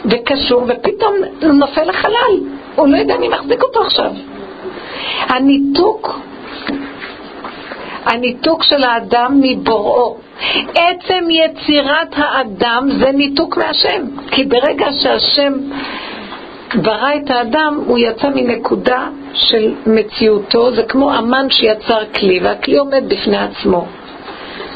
[0.06, 2.40] וקשור, ופתאום הוא נופל לחלל.
[2.76, 4.12] הוא לא יודע מי מחזיק אותו עכשיו.
[5.30, 6.20] הניתוק
[8.06, 10.18] הניתוק של האדם מבוראו.
[10.76, 14.02] עצם יצירת האדם זה ניתוק מהשם.
[14.32, 15.54] כי ברגע שהשם
[16.76, 23.04] ברא את האדם, הוא יצא מנקודה של מציאותו, זה כמו אמן שיצר כלי, והכלי עומד
[23.08, 23.86] בפני עצמו.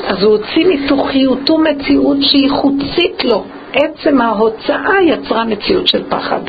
[0.08, 3.44] אז הוא הוציא מתוכיותו מציאות שהיא חוצית לו.
[3.74, 6.40] עצם ההוצאה יצרה מציאות של פחד.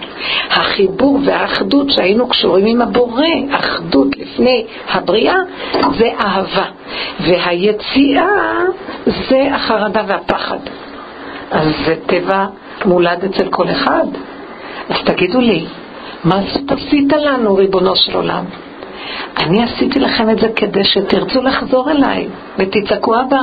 [0.51, 5.37] החיבור והאחדות שהיינו קשורים עם הבורא, אחדות לפני הבריאה,
[5.99, 6.65] זה אהבה.
[7.21, 8.27] והיציאה
[9.29, 10.59] זה החרדה והפחד.
[11.51, 12.47] אז זה טבע
[12.85, 14.07] מולד אצל כל אחד.
[14.89, 15.65] אז תגידו לי,
[16.25, 18.45] מה זאת עשית לנו, ריבונו של עולם?
[19.37, 22.29] אני עשיתי לכם את זה כדי שתרצו לחזור אליי
[22.59, 23.43] ותצעקו אבא.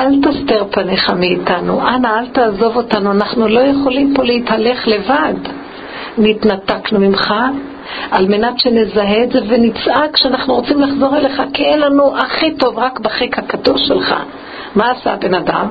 [0.00, 5.34] אל תסתר פניך מאיתנו, אנא אל תעזוב אותנו, אנחנו לא יכולים פה להתהלך לבד.
[6.18, 7.34] נתנתקנו ממך
[8.10, 12.78] על מנת שנזהה את זה ונצעק שאנחנו רוצים לחזור אליך, כי אין לנו הכי טוב
[12.78, 14.14] רק בחיק הקדוש שלך.
[14.74, 15.66] מה עשה הבן אדם?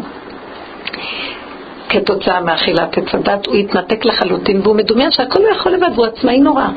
[1.90, 6.40] כתוצאה מאכילת עץ הדת, הוא התנתק לחלוטין, והוא מדומיין שהכל הוא יכול לבד, והוא עצמאי
[6.40, 6.68] נורא.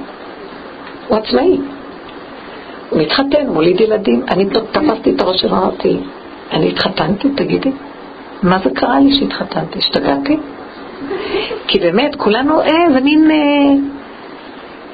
[1.08, 1.58] הוא עצמאי.
[2.90, 4.24] הוא מתחתן, מוליד ילדים.
[4.28, 5.96] אני תפסתי את הראש שלו, אמרתי,
[6.52, 7.70] אני התחתנתי, תגידי?
[8.42, 9.78] מה זה קרה לי שהתחתנתי?
[9.78, 10.36] השתגעתי?
[11.66, 13.30] כי באמת, כולנו, אה, זה מין...
[13.30, 13.36] אה,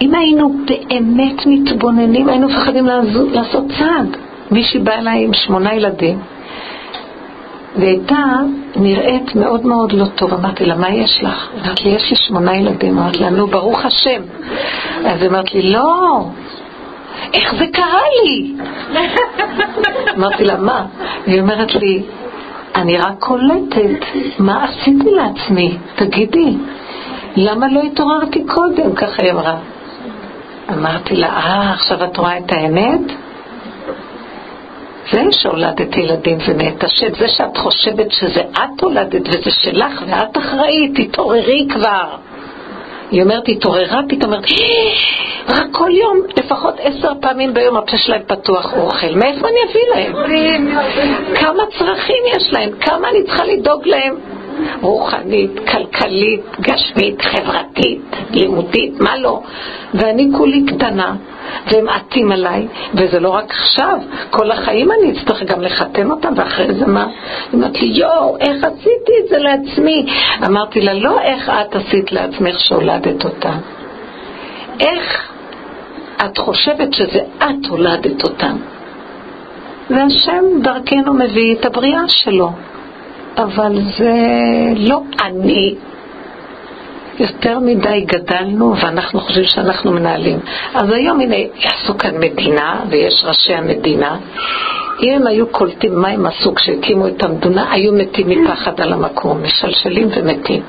[0.00, 2.86] אם היינו באמת מתבוננים, היינו מפחדים
[3.32, 4.16] לעשות צעד.
[4.50, 6.18] מישהי באה אליי עם שמונה ילדים,
[7.76, 8.24] והייתה
[8.76, 10.34] נראית מאוד מאוד לא טוב.
[10.34, 11.48] אמרתי לה, מה יש לך?
[11.64, 12.98] אמרתי לי, יש לי שמונה ילדים.
[12.98, 14.22] אמרתי לה, נו, ברוך השם.
[15.04, 16.24] אז היא אמרת לי, לא,
[17.34, 18.54] איך זה קרה לי?
[20.16, 20.86] אמרתי לה, מה?
[21.26, 22.02] היא אומרת לי,
[22.74, 24.04] אני רק קולטת,
[24.38, 25.76] מה עשיתי לעצמי?
[25.94, 26.56] תגידי,
[27.36, 28.94] למה לא התעוררתי קודם?
[28.94, 29.56] ככה היא אמרה.
[30.72, 33.00] אמרתי לה, אה, עכשיו את רואה את האמת?
[35.10, 41.66] זה שהולדת ילדים ונטשת, זה שאת חושבת שזה את הולדת וזה שלך ואת אחראית, תתעוררי
[41.70, 42.16] כבר.
[43.10, 48.22] היא אומרת, התעוררה, פתאום אומרת, אה, רק כל יום, לפחות עשר פעמים ביום הפה שלהם
[48.26, 49.14] פתוח אוכל.
[49.14, 50.12] מאיפה אני אביא להם?
[51.34, 52.70] כמה צרכים יש להם?
[52.80, 54.14] כמה אני צריכה לדאוג להם?
[54.80, 59.42] רוחנית, כלכלית, גשמית, חברתית, לימודית, מה לא?
[59.94, 61.14] ואני כולי קטנה,
[61.66, 63.98] והם עטים עליי, וזה לא רק עכשיו,
[64.30, 67.06] כל החיים אני אצטרך גם לחתן אותם, ואחרי זה מה?
[67.52, 70.06] היא אמרת לי, יואו, איך עשיתי את זה לעצמי?
[70.46, 73.58] אמרתי לה, לא איך את עשית לעצמך שהולדת אותם.
[74.80, 75.32] איך
[76.24, 78.56] את חושבת שזה את הולדת אותם?
[79.90, 82.50] והשם דרכנו מביא את הבריאה שלו.
[83.36, 84.12] אבל זה
[84.76, 85.74] לא אני.
[87.18, 90.38] יותר מדי גדלנו ואנחנו חושבים שאנחנו מנהלים.
[90.74, 94.16] אז היום הנה, יעשו כאן מדינה ויש ראשי המדינה.
[95.02, 99.42] אם הם היו קולטים מה הם עשו כשהקימו את המדינה, היו מתים מפחד על המקום,
[99.42, 100.62] משלשלים ומתים.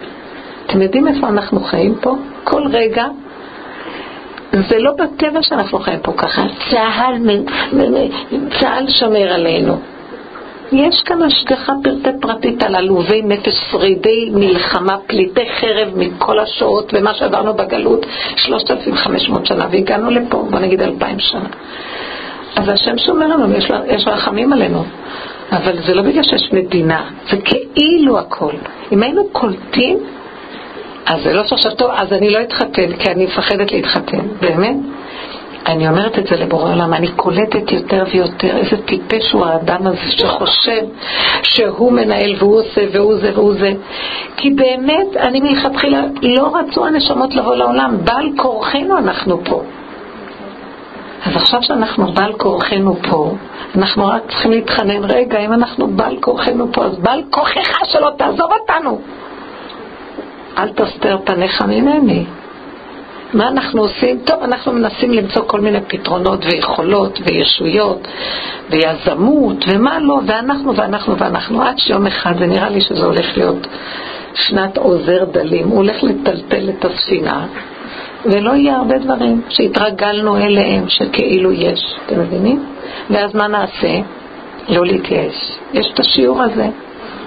[0.66, 2.16] אתם יודעים איפה אנחנו חיים פה?
[2.44, 3.06] כל רגע
[4.52, 6.42] זה לא בטבע שאנחנו חיים פה ככה.
[6.70, 7.18] צה"ל,
[8.60, 9.78] צה"ל שומר עלינו.
[10.74, 17.14] יש כאן השגחה פרטי פרטית על עלובי נפש, שרידי מלחמה, פליטי חרב מכל השואות ומה
[17.14, 18.06] שעברנו בגלות
[18.36, 21.50] 3,500 שנה והגענו לפה, בוא נגיד 2,000 שנה.
[22.56, 24.84] אז השם שומר לנו, יש, יש רחמים עלינו.
[25.52, 28.54] אבל זה לא בגלל שיש מדינה, זה כאילו הכל.
[28.92, 29.98] אם היינו קולטים,
[31.06, 34.76] אז זה לא שעכשיו טוב, אז אני לא אתחתן, כי אני מפחדת להתחתן, באמת.
[35.68, 40.12] אני אומרת את זה לבורא עולם, אני קולטת יותר ויותר איזה טיפש הוא האדם הזה
[40.12, 40.82] שחושב
[41.44, 43.74] שהוא מנהל והוא עושה והוא זה והוא זה.
[44.38, 49.64] כי באמת, אני מלכתחילה, לא רצו הנשמות לבוא לעולם, בעל כורחנו אנחנו פה.
[51.26, 53.36] אז עכשיו שאנחנו בעל כורחנו פה,
[53.76, 58.52] אנחנו רק צריכים להתחנן, רגע, אם אנחנו בעל כורחנו פה, אז בעל כורחך שלא תעזוב
[58.62, 59.02] אותנו.
[60.58, 62.26] אל תסתר פניך ממני.
[63.34, 64.20] מה אנחנו עושים?
[64.26, 68.08] טוב, אנחנו מנסים למצוא כל מיני פתרונות ויכולות וישויות
[68.70, 73.68] ויזמות ומה לא, ואנחנו ואנחנו ואנחנו, עד שיום אחד, זה נראה לי שזה הולך להיות
[74.34, 77.46] שנת עוזר דלים, הוא הולך לטלטל את הספינה
[78.26, 82.66] ולא יהיה הרבה דברים שהתרגלנו אליהם שכאילו יש, אתם מבינים?
[83.10, 84.00] ואז מה נעשה?
[84.70, 85.58] לא להתייאש.
[85.74, 86.68] יש את השיעור הזה.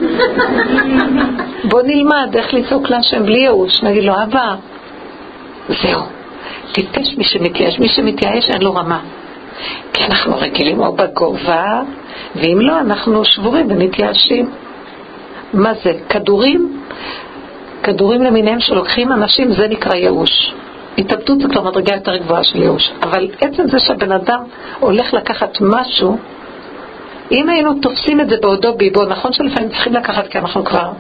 [1.70, 4.54] בוא נלמד איך לצעוק להשם בלי ייאוש, נגיד לו, אבא,
[5.68, 6.02] זהו.
[6.72, 7.78] טיפש מי שמתייאש.
[7.78, 9.00] מי שמתייאש אין לו רמה.
[9.92, 11.82] כי אנחנו רגילים או בגובה,
[12.36, 14.50] ואם לא, אנחנו שבורים ומתייאשים.
[15.52, 15.92] מה זה?
[16.08, 16.82] כדורים?
[17.82, 20.54] כדורים למיניהם שלוקחים אנשים, זה נקרא ייאוש.
[20.98, 22.90] התאבדות זה כבר מדרגה יותר גבוהה של ייאוש.
[23.02, 24.40] אבל עצם זה שהבן אדם
[24.80, 26.18] הולך לקחת משהו,
[27.32, 30.90] אם היינו תופסים את זה בעודו ביבו, נכון שלפעמים צריכים לקחת כי אנחנו כבר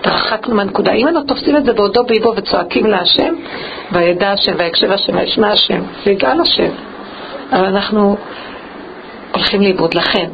[0.00, 0.92] התרחקנו מהנקודה.
[0.92, 3.34] אם אנחנו תופסים את זה בעודו באיבו וצועקים להשם,
[3.92, 6.70] וידע השם ויקשב השם וישמע השם, ויגאל השם.
[7.52, 8.16] אבל אנחנו
[9.32, 9.94] הולכים לאיבוד.
[9.94, 10.30] לכן,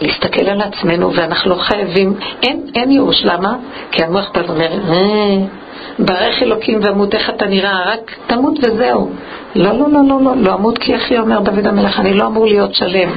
[0.00, 3.56] להסתכל על עצמנו, ואנחנו לא חייבים, אין, אין ייאוש, למה?
[3.90, 5.36] כי המוח פעם אומר, אה,
[5.98, 9.10] ברך אלוקים ואמות איך אתה נראה, רק תמות וזהו.
[9.54, 12.46] לא, לא, לא, לא, לא, לא אמות כי אחי אומר דוד המלך, אני לא אמור
[12.46, 13.10] להיות שלם.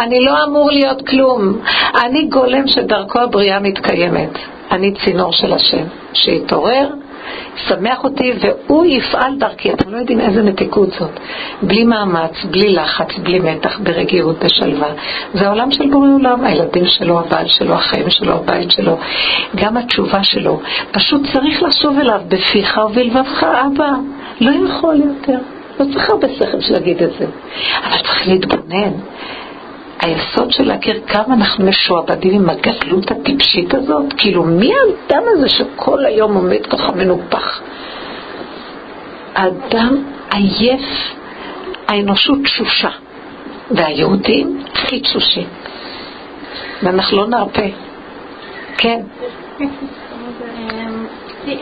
[0.00, 1.58] אני לא אמור להיות כלום.
[2.04, 4.38] אני גולם שדרכו הבריאה מתקיימת.
[4.70, 6.88] אני צינור של השם, שיתעורר,
[7.56, 9.72] ישמח אותי והוא יפעל דרכי.
[9.72, 11.20] אתם לא יודעים איזה מתיקות זאת.
[11.62, 14.88] בלי מאמץ, בלי לחץ, בלי מתח, ברגיעות, בשלווה.
[15.34, 18.98] זה העולם של בורא עולם, הילדים שלו, הבעל שלו, החיים שלו, הבית שלו,
[19.54, 20.60] גם התשובה שלו.
[20.92, 23.90] פשוט צריך לשוב אליו בפיך ובלבבך, אבא,
[24.40, 25.38] לא יכול יותר.
[25.80, 27.26] לא צריך הרבה שכל בשביל להגיד את זה.
[27.84, 28.92] אבל צריך להתבונן.
[30.02, 36.04] היסוד של להכיר כמה אנחנו משועבדים עם הגדלות הטיפשית הזאת, כאילו מי האדם הזה שכל
[36.04, 37.60] היום עומד ככה מנופח?
[39.34, 41.14] האדם עייף,
[41.88, 42.90] האנושות תשושה,
[43.70, 45.46] והיהודים הכי תשושים.
[46.82, 47.68] ואנחנו לא נרפה.
[48.76, 49.00] כן.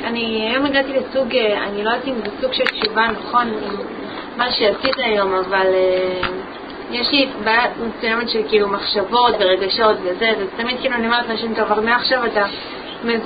[0.04, 3.48] אני היום הגעתי לסוג, אני לא יודעת אם זה סוג של תשובה נכון,
[4.36, 5.66] מה שעשית היום, אבל
[6.90, 7.64] יש לי בעיה
[7.96, 12.26] מסוימת של כאילו מחשבות ורגשות וזה, זה תמיד כאילו אני אומרת לאנשים, טוב, אבל מעכשיו
[12.26, 12.46] אתה,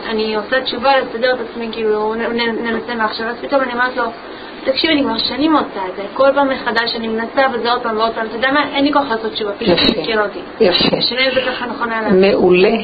[0.06, 4.04] אני עושה תשובה לסדר את עצמי, כאילו ננסה מעכשיו, אז פתאום אני אומרת לו,
[4.64, 7.96] תקשיב, אני כבר שנים עושה את זה, כל פעם מחדש אני מנסה וזה עוד פעם
[7.96, 10.38] ועוד פעם, אתה יודע מה, אין לי כוח לעשות תשובה, פשוט תזכיר אותי.
[10.60, 10.96] יפה.
[10.96, 12.10] השאלה אם זה ככה נכון עליו.
[12.12, 12.76] מעולה.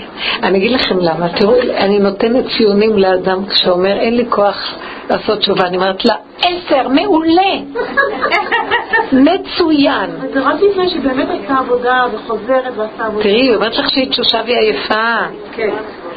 [0.42, 1.28] אני אגיד לכם למה.
[1.28, 4.74] תראו, אני נותנת ציונים לאדם כשאומר אין לי כוח
[5.10, 7.52] לעשות תשובה, אני אומרת לה, עשר, מעולה.
[9.12, 10.10] מצוין.
[10.34, 13.22] זה רק לפני שהיא באמת עושה עבודה וחוזרת ועשה עבודה.
[13.22, 15.16] תראי, היא אומרת לך שהיא תשושה והיא עייפה.
[15.52, 15.70] כן.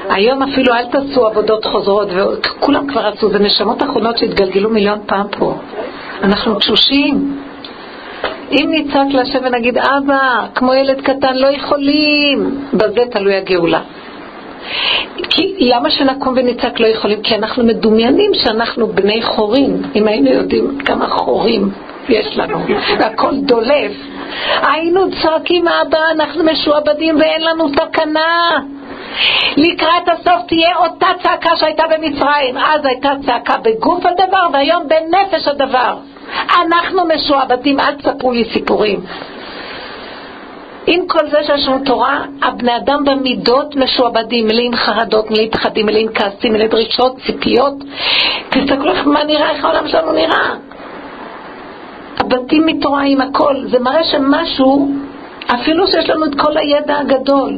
[0.10, 5.28] היום אפילו אל תעשו עבודות חוזרות, וכולם כבר עשו, זה נשמות אחרונות שהתגלגלו מיליון פעם
[5.40, 5.56] פה.
[6.24, 7.38] אנחנו תשושים.
[8.52, 13.82] אם נצעק להשם ונגיד, אבא, כמו ילד קטן, לא יכולים, בזה תלוי הגאולה.
[15.30, 17.22] כי למה שנקום ונצעק לא יכולים?
[17.22, 19.82] כי אנחנו מדומיינים שאנחנו בני חורים.
[19.96, 21.72] אם היינו יודעים כמה חורים
[22.10, 22.60] יש לנו,
[23.00, 23.92] והכל דולף,
[24.62, 28.60] היינו צועקים, אבא, אנחנו משועבדים ואין לנו תקנה.
[29.58, 32.58] לקראת הסוף תהיה אותה צעקה שהייתה במצרים.
[32.58, 35.98] אז הייתה צעקה בגוף הדבר והיום בנפש הדבר.
[36.62, 39.00] אנחנו משועבדים, אל תספרו לי סיפורים.
[40.88, 46.08] עם כל זה שיש לנו תורה, הבני אדם במידות משועבדים, מלאים חרדות, מלאים פחדים, מלאים
[46.14, 47.74] כעסים, מלאים דרישות, ציפיות.
[48.50, 50.56] תסתכלו איך מה נראה, איך העולם שלנו נראה.
[52.18, 54.92] הבתים מתורה עם הכל, זה מראה שמשהו,
[55.54, 57.58] אפילו שיש לנו את כל הידע הגדול,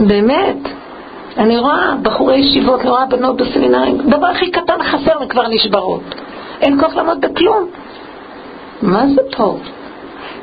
[0.00, 0.56] באמת.
[1.38, 6.02] אני רואה בחורי ישיבות, אני רואה בנות בסמינרים, דבר הכי קטן חסר וכבר נשברות.
[6.60, 7.66] אין כוח לעמוד בכלום.
[8.82, 9.56] מה זה פה?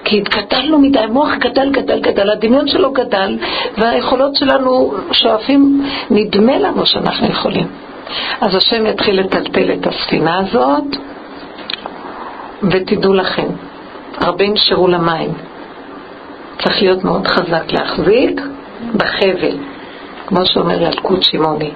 [0.04, 3.38] כי התגדלנו מדי, המוח גדל, גדל, גדל, הדמיון שלו גדל,
[3.78, 7.68] והיכולות שלנו שואפים, נדמה לנו שאנחנו יכולים.
[8.42, 10.84] אז השם יתחיל לטלטל את הספינה הזאת,
[12.64, 13.48] ותדעו לכם,
[14.18, 15.34] הרבה ינשרו למים.
[16.64, 18.42] צריך להיות מאוד חזק להחזיק,
[18.96, 19.58] בחבל,
[20.28, 21.72] כמו שאומר ילקוט שמעוני.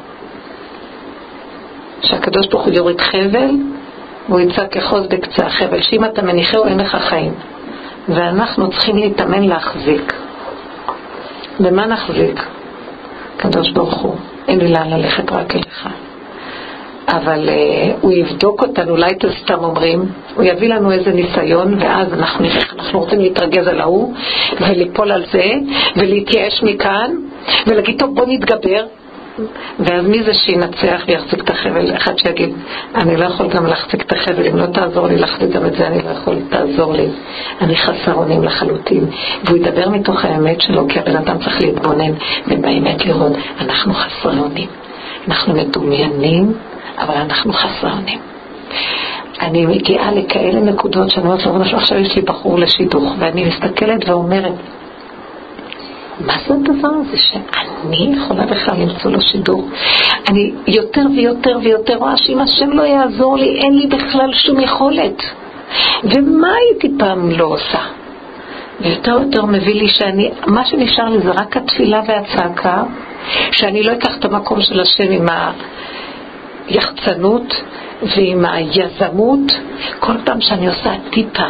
[2.02, 3.50] שהקדוש ברוך הוא יוריד חבל,
[4.30, 7.34] והוא יצעק אחוז בקצה החבל, שאם אתה מניחהו אין לך חיים.
[8.10, 10.14] ואנחנו צריכים להתאמן להחזיק.
[11.60, 12.44] במה נחזיק?
[13.38, 14.16] קדוש ברוך הוא,
[14.48, 15.90] אין לי לאן ללכת רק אליך.
[17.12, 17.52] אבל uh,
[18.02, 20.06] הוא יבדוק אותנו, אולי אתם סתם אומרים,
[20.36, 22.46] הוא יביא לנו איזה ניסיון, ואז אנחנו
[22.80, 24.14] אנחנו רוצים להתרגז על ההוא,
[24.62, 25.52] וליפול על זה,
[25.96, 27.12] ולהתייאש מכאן,
[27.68, 28.86] ולהגיד, טוב, בוא נתגבר,
[29.80, 31.96] ואז מי זה שינצח ויחזיק את החבל?
[31.96, 32.50] אחד שיגיד,
[32.96, 35.88] אני לא יכול גם להחזיק את החבל, אם לא תעזור לי להחזיק גם את זה,
[35.88, 37.08] אני לא יכול, תעזור לי.
[37.62, 39.06] אני חסר אונים לחלוטין.
[39.46, 42.12] והוא ידבר מתוך האמת שלו, כי הבן אדם צריך להתבונן,
[42.48, 44.68] ובאמת לראות, אנחנו חסרי אונים.
[45.28, 46.54] אנחנו מדומיינים
[46.98, 48.20] אבל אנחנו חסרי אונים.
[49.42, 54.54] אני מגיעה לכאלה נקודות שאני אומרת לו, עכשיו יש לי בחור לשידוך, ואני מסתכלת ואומרת,
[56.26, 59.70] מה זה הדבר הזה שאני יכולה בכלל למצוא לו שידור?
[60.30, 65.24] אני יותר ויותר ויותר רואה שאם השם לא יעזור לי, אין לי בכלל שום יכולת.
[66.04, 67.80] ומה הייתי פעם לא עושה?
[68.82, 72.84] ויותר ויותר מביא לי שאני, מה שנשאר לי זה רק התפילה והצעקה,
[73.52, 75.52] שאני לא אקח את המקום של השם עם ה...
[76.72, 77.54] היחצנות
[78.16, 79.52] ועם היזמות,
[80.00, 81.44] כל פעם שאני עושה טיפה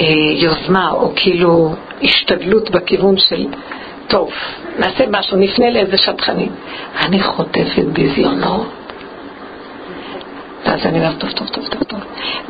[0.00, 3.46] אה, יוזמה או כאילו השתדלות בכיוון של
[4.08, 4.30] טוב,
[4.78, 6.52] נעשה משהו, נפנה לאיזה שטחנים,
[7.04, 8.66] אני חוטפת ביזיונות.
[10.66, 12.00] ואז אני אומרת, טוב, טוב, טוב, טוב, טוב.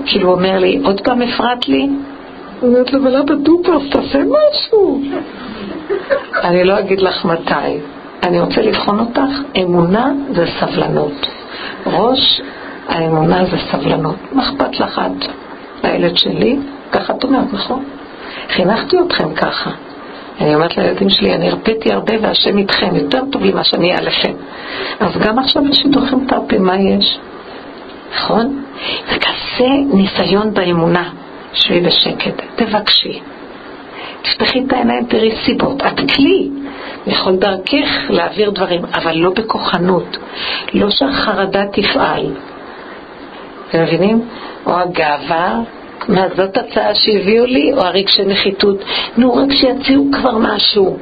[0.06, 1.82] כאילו הוא אומר לי, עוד פעם הפרעת לי?
[1.82, 5.02] אני אומרת לו, אבל אבא דופרס, תעשה משהו.
[6.44, 7.78] אני לא אגיד לך מתי.
[8.22, 11.26] אני רוצה לבחון אותך, אמונה זה סבלנות.
[11.86, 12.40] ראש
[12.88, 14.16] האמונה זה סבלנות.
[14.32, 15.28] מה אכפת לך את?
[15.84, 16.58] לילד שלי?
[16.92, 17.84] ככה את אומרת, נכון?
[18.48, 19.70] חינכתי אתכם ככה.
[20.40, 24.32] אני אומרת לילדים שלי, אני הרפאתי הרבה והשם איתכם, יותר טוב לי מה שאני עליכם.
[25.00, 27.18] אז גם עכשיו בשידוכים תרפים, מה יש?
[28.14, 28.62] נכון?
[29.10, 31.10] זה כזה ניסיון באמונה.
[31.52, 33.20] שבי בשקט, תבקשי.
[34.22, 35.82] תפתחי את העיניים, תראי סיבות.
[35.82, 36.48] את כלי.
[37.06, 40.16] יכול דרכך להעביר דברים, אבל לא בכוחנות.
[40.74, 42.26] לא שהחרדה תפעל.
[43.68, 44.20] אתם מבינים?
[44.66, 45.60] או הגאווה,
[46.08, 48.84] מה זאת הצעה שהביאו לי, או הרגשי נחיתות.
[49.16, 50.98] נו, רק שיציעו כבר משהו.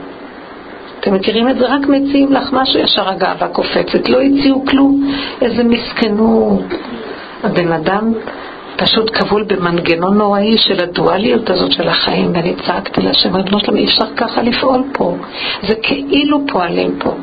[1.01, 1.67] אתם מכירים את זה?
[1.67, 4.09] רק מציעים לך משהו, ישר הגאווה קופצת.
[4.09, 5.15] לא הציעו כלום.
[5.41, 6.65] איזה מסכנות.
[7.45, 8.13] הבן אדם
[8.79, 13.85] פשוט כבול במנגנון נוראי של הדואליות הזאת של החיים, ואני צעקתי להשם, ריבונו שלום, אי
[13.85, 15.17] אפשר ככה לפעול פה.
[15.63, 17.15] זה כאילו פועלים פה.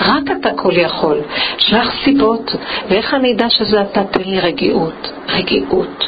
[0.00, 1.20] רק אתה כל יכול.
[1.58, 2.56] שלח סיבות,
[2.88, 4.04] ואיך אני אדע שזה אתה?
[4.04, 6.06] תן לי רגיעות, רגיעות,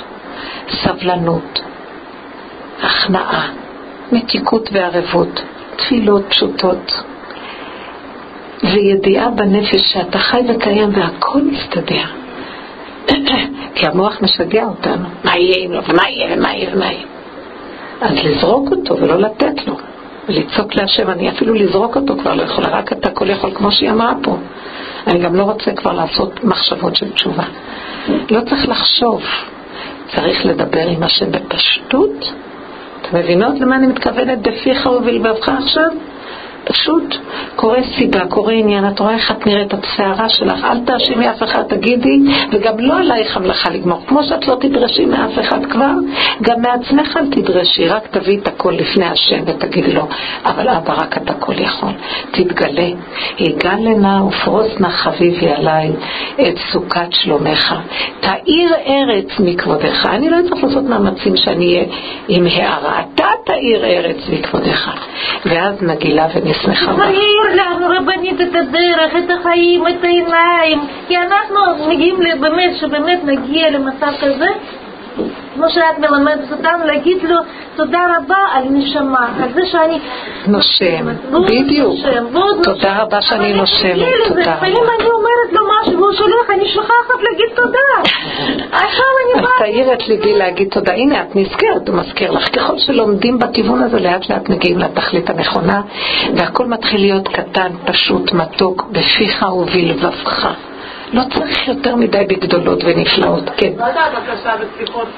[0.68, 1.62] סבלנות.
[2.82, 3.48] הכנעה,
[4.12, 5.42] מתיקות וערבות,
[5.76, 7.02] תפילות פשוטות,
[8.62, 12.23] וידיעה בנפש שאתה חי וקיים והכל מסתדר.
[13.74, 17.06] כי המוח משגע אותנו, מה יהיה אם לא, ומה יהיה ומה יהיה ומה יהיה.
[18.00, 19.76] אז לזרוק אותו ולא לתת לו,
[20.28, 23.90] ולצעוק להשם, אני אפילו לזרוק אותו כבר לא יכולה, רק אתה כל יכול, כמו שהיא
[23.90, 24.36] אמרה פה.
[25.06, 27.44] אני גם לא רוצה כבר לעשות מחשבות של תשובה.
[28.30, 29.22] לא צריך לחשוב,
[30.16, 32.32] צריך לדבר עם השם בפשטות.
[33.02, 35.88] אתם מבינות למה אני מתכוונת בפיך ובלבבך עכשיו?
[36.64, 37.16] פשוט
[37.56, 41.42] קורה סיבה, קורה עניין, את רואה איך את נראית, את שערה שלך, אל תאשימי אף
[41.42, 42.18] אחד, תגידי,
[42.52, 44.00] וגם לא עלייך המלאכה לגמור.
[44.06, 45.92] כמו שאת לא תדרשי מאף אחד כבר,
[46.42, 50.08] גם מעצמך אל תדרשי, רק תביאי את הכל לפני השם ותגידי לו,
[50.44, 51.92] אבל אבא, רק אתה כל יכול.
[52.30, 52.88] תתגלה.
[53.38, 55.90] יגל נא ופרוס נא חביבי עליי
[56.40, 57.74] את סוכת שלומך.
[58.20, 60.06] תאיר ארץ מכבודך.
[60.06, 61.84] אני לא צריך לעשות מאמצים שאני אהיה
[62.28, 63.00] עם הערה.
[63.00, 64.90] אתה תאיר ארץ מכבודך.
[65.46, 66.26] ואז נגילה
[66.64, 66.74] ונ...
[66.74, 67.04] שמחה בה.
[67.04, 73.70] תאיר לנו רבנית את הדרך, את החיים, את העיניים, כי אנחנו מגיעים באמת, שבאמת נגיע
[73.70, 74.46] למצב כזה,
[75.54, 77.36] כמו שאת מלמדת אותנו, להגיד לו
[77.76, 79.98] תודה רבה על נשמה, על זה שאני
[80.46, 81.06] נושם,
[81.46, 81.94] בדיוק.
[82.62, 84.66] תודה רבה שאני נושמת, תודה רבה.
[85.44, 88.10] אומרת לו משהו והוא שולח, אני שוכחת להגיד תודה.
[88.84, 89.92] עכשיו אני באה...
[89.92, 90.92] את ליבי להגיד תודה.
[90.92, 92.48] הנה, את נזכרת, הוא מזכיר לך.
[92.48, 95.82] ככל שלומדים בכיוון הזה, לאט לאט מגיעים לתכלית הנכונה,
[96.36, 100.54] והכל מתחיל להיות קטן, פשוט, מתוק, בפיך ובלבבך.
[101.14, 103.72] לא צריך יותר מדי בגדולות ונפלאות, כן.
[103.78, 105.08] מה זה הבקשה בסליחות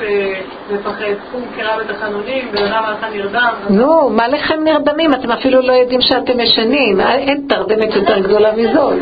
[0.71, 1.05] מפחד?
[1.33, 3.55] קום קרא בתחנונים, בן אדם הלכה נרדם?
[3.71, 5.15] נו, מה לכם נרדמים?
[5.15, 7.01] אתם אפילו לא יודעים שאתם ישנים.
[7.01, 8.95] אין תרדמת יותר גדולה מזאת.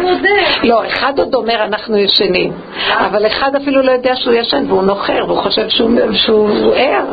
[0.65, 2.53] לא, אחד עוד אומר אנחנו ישנים,
[2.91, 5.69] אבל אחד אפילו לא יודע שהוא ישן והוא נוחר והוא חושב
[6.13, 7.05] שהוא ער.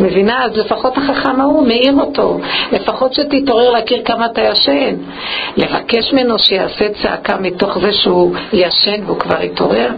[0.00, 0.44] מבינה?
[0.44, 2.40] אז לפחות החכם ההוא מעיר אותו.
[2.72, 4.94] לפחות שתתעורר להכיר כמה אתה ישן.
[5.56, 8.79] לבקש ממנו שיעשה צעקה מתוך זה שהוא ישן.
[8.80, 9.90] ישן והוא כבר התעורר.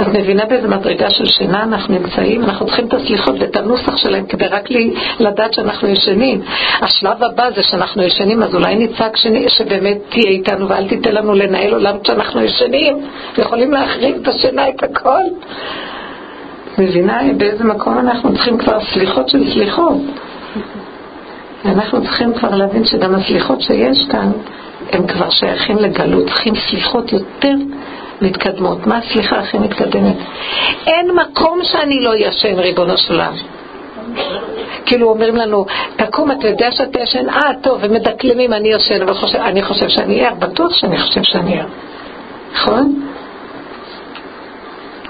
[0.00, 2.44] את מבינה באיזה מדרגה של שינה אנחנו נמצאים?
[2.44, 4.68] אנחנו צריכים את הסליחות ואת הנוסח שלהם כדי רק
[5.20, 6.40] לדעת שאנחנו ישנים.
[6.80, 9.16] השלב הבא זה שאנחנו ישנים, אז אולי נצעק
[9.48, 12.98] שבאמת תהיה איתנו ואל תיתן לנו לנהל עולם כשאנחנו ישנים.
[13.38, 15.22] יכולים להחריב את השינה, את הכל.
[16.78, 19.96] מבינה באיזה מקום אנחנו צריכים כבר סליחות של סליחות.
[21.64, 24.32] אנחנו צריכים כבר להבין שגם הסליחות שיש כאן
[24.92, 27.54] הם כבר שייכים לגלות, צריכים סליחות יותר
[28.20, 28.86] מתקדמות.
[28.86, 30.16] מה הסליחה הכי מתקדמת?
[30.86, 33.32] אין מקום שאני לא ישן, ריבונו של עולם.
[34.86, 37.28] כאילו אומרים לנו, תקום, אתה יודע שאתה ישן?
[37.28, 41.60] אה, טוב, ומדקלמים, אני ישן, אבל חושב, אני חושב שאני ער, בטוח שאני חושב שאני
[41.60, 41.66] ער.
[42.52, 43.00] נכון?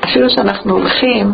[0.05, 1.33] אפילו שאנחנו הולכים,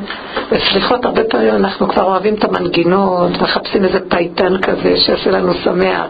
[0.51, 6.07] וסליחות, הרבה פעמים אנחנו כבר אוהבים את המנגינות, מחפשים איזה פייטן כזה שיעשה לנו שמח.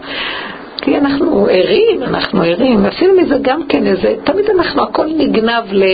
[0.82, 5.84] כי אנחנו ערים, אנחנו ערים, ועשינו מזה גם כן איזה, תמיד אנחנו, הכל נגנב ל,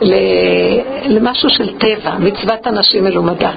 [0.00, 0.14] ל,
[1.06, 3.50] למשהו של טבע, מצוות אנשים מלומדה.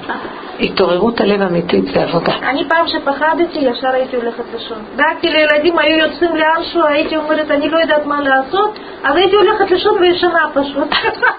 [0.60, 2.32] התעוררות הלב אמיתית זה עבודה.
[2.42, 4.78] אני פעם שפחדתי, ישר הייתי הולכת לישון.
[4.96, 9.70] דאגתי לילדים, היו יוצאים לאנשהו, הייתי אומרת, אני לא יודעת מה לעשות, אז הייתי הולכת
[9.70, 10.88] לישון וישנה פשוט.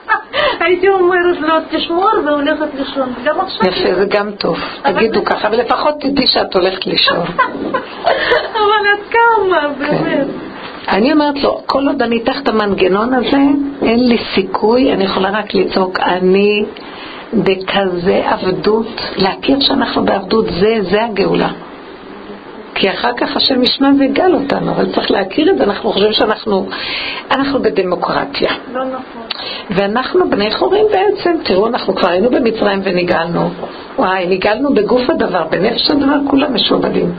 [0.64, 3.14] הייתי אומרת לו, תשמור והולכת לישון.
[3.24, 3.68] גם עכשיו...
[3.68, 4.58] יפה, זה גם טוב.
[4.84, 7.18] תגידו ככה, אבל לפחות תדעי שאת הולכת לישון.
[8.54, 10.28] אבל את קמה, באמת.
[10.88, 13.38] אני אומרת לו, כל עוד אני אתח את המנגנון הזה,
[13.82, 16.66] אין לי סיכוי, אני יכולה רק לצעוק, אני
[17.34, 21.50] בכזה עבדות, להכיר שאנחנו בעבדות, זה, זה הגאולה.
[22.76, 26.68] כי אחר כך השם ישמע ויגל אותנו, אבל צריך להכיר את זה, אנחנו חושבים שאנחנו
[27.32, 28.52] אנחנו בדמוקרטיה.
[28.74, 29.22] לא נכון.
[29.70, 33.50] ואנחנו בני חורים בעצם, תראו, אנחנו כבר היינו במצרים ונגאלנו.
[33.98, 37.12] וואי, נגאלנו בגוף הדבר, בנפש הדבר, כולם משועבדים.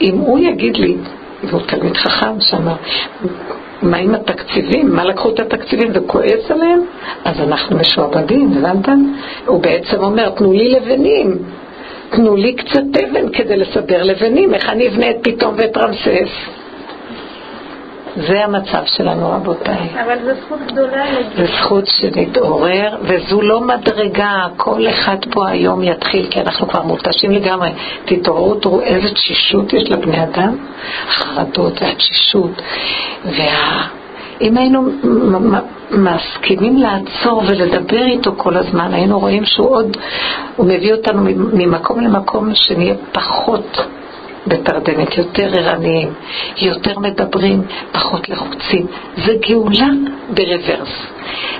[0.00, 0.96] אם הוא יגיד לי,
[1.44, 2.74] והוא תלמיד חכם שאמר,
[3.82, 4.90] מה עם התקציבים?
[4.94, 6.80] מה לקחו את התקציבים וכועס עליהם?
[7.24, 8.88] אז אנחנו משועבדים, הבנת?
[9.46, 11.38] הוא בעצם אומר, תנו לי לבנים.
[12.10, 16.59] תנו לי קצת אבן כדי לסדר לבנים, איך אני אבנה את פתאום ואת רמסס?
[18.28, 19.88] זה המצב שלנו, רבותיי.
[20.04, 21.04] אבל זו זכות גדולה.
[21.36, 24.46] זו זכות שנתעורר, וזו לא מדרגה.
[24.56, 27.70] כל אחד פה היום יתחיל, כי אנחנו כבר מותשים לגמרי.
[28.04, 30.56] תתעוררו, תראו איזה תשישות יש לבני אדם.
[31.08, 32.62] החרדות והתשישות.
[33.24, 33.86] וה...
[34.40, 34.88] אם היינו
[35.90, 39.96] מסכימים לעצור ולדבר איתו כל הזמן, היינו רואים שהוא עוד,
[40.56, 41.22] הוא מביא אותנו
[41.52, 43.80] ממקום למקום שנהיה פחות
[44.46, 46.12] בתרדמת, יותר ערניים,
[46.56, 47.62] יותר מדברים,
[47.92, 48.86] פחות לחוצים.
[49.16, 49.88] זה גאולה
[50.34, 51.06] ברוורס.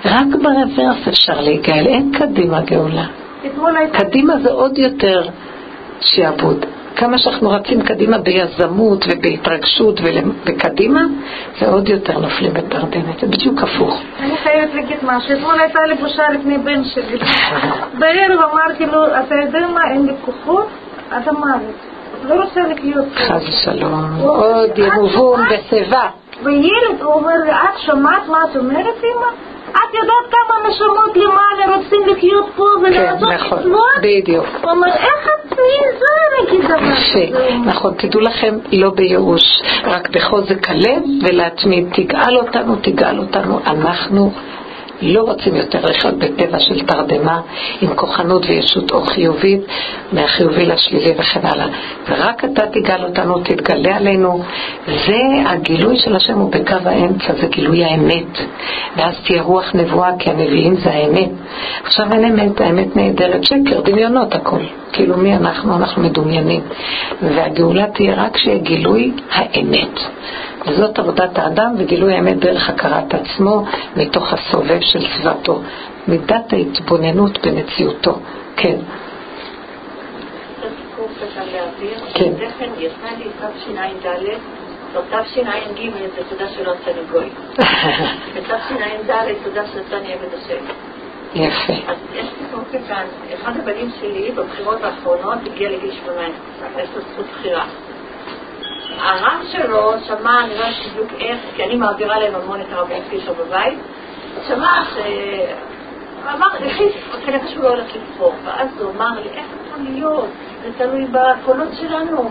[0.05, 3.07] רק ברוורס אפשר להיגאל, אין קדימה גאולה.
[3.93, 5.23] קדימה זה עוד יותר
[6.01, 6.66] שיעבוד.
[6.97, 11.01] כמה שאנחנו רצים קדימה ביזמות ובהתרגשות ובקדימה,
[11.61, 13.20] ועוד יותר נופלים בתרדמת.
[13.20, 14.02] זה בדיוק הפוך.
[14.20, 15.36] אני חייבת להגיד משהו.
[15.36, 17.19] אתמול הייתה לי בושה לפני בן שלי.
[17.98, 20.69] בערב אמרתי לו, אתה יודע מה, אין לי כוחות,
[21.09, 21.89] אתה מוות.
[22.24, 23.06] לא רוצה לחיות.
[23.14, 24.20] חס ושלום.
[24.20, 26.09] עוד יבובון בשיבה.
[26.42, 29.26] וילד, הוא אומר לי, את שמעת מה את אומרת, אמא?
[29.70, 33.59] את יודעת כמה נשמות למעלה רוצים לחיות פה ולעשות כן, נכון?
[34.02, 34.47] בדיוק.
[34.62, 36.06] הוא אומר, איך את מעיזה
[36.38, 37.56] להגיד דבר יפה, כזה?
[37.64, 44.32] נכון, תדעו לכם, לא בייאוש, רק בחוזק הלב ולהתמיד, תגאל אותנו, תגאל אותנו, אנחנו
[45.02, 47.40] לא רוצים יותר לחיות בטבע של תרדמה
[47.81, 49.60] עם כוחנות וישות או חיובית,
[50.12, 51.66] מהחיובי לשלילי וכן הלאה.
[52.09, 54.43] ורק אתה תגאל אותנו, תתגלה עלינו.
[54.86, 58.39] זה הגילוי של השם הוא בקו האמצע, זה גילוי האמת.
[58.97, 61.31] ואז תהיה רוח נבואה, כי הנביאים זה האמת.
[61.85, 64.60] עכשיו אין אמת, האמת נהדרת, שקר, דמיונות הכל.
[64.93, 65.77] כאילו מי אנחנו?
[65.77, 66.60] אנחנו מדומיינים.
[67.22, 70.01] והגאולה תהיה רק כשיהיה גילוי האמת.
[70.66, 73.64] וזאת עבודת האדם וגילוי האמת דרך הכרת עצמו
[73.96, 75.60] מתוך הסובב של סביבתו.
[76.08, 78.18] מידת ההתבוננות במציאותו.
[78.56, 78.76] כן.
[82.14, 82.32] כן.
[83.18, 84.22] לי תשע"ד,
[84.94, 87.28] לא תשע"ג זה תודה שלא עשני גוי.
[88.36, 90.64] בתשע"ד תודה שעשני עבד השם.
[91.34, 91.72] יפה.
[91.72, 93.04] אז יש סיפור קטן,
[93.34, 97.64] אחד הבנים שלי בבחירות האחרונות הגיע לגיל 18, יש לו זכות בחירה.
[98.98, 102.89] הרב שלו שמע, אני לא יודעת בדיוק איך, כי אני מעבירה להם המון את הרב
[103.11, 103.78] פישר בבית,
[104.48, 104.98] שמע ש...
[106.35, 106.93] אמר, החליט,
[107.27, 110.28] כנראה שהוא לא הולך לבחור, ואז הוא אמר לי, איך יכול להיות?
[110.62, 112.31] זה תלוי בקולות שלנו.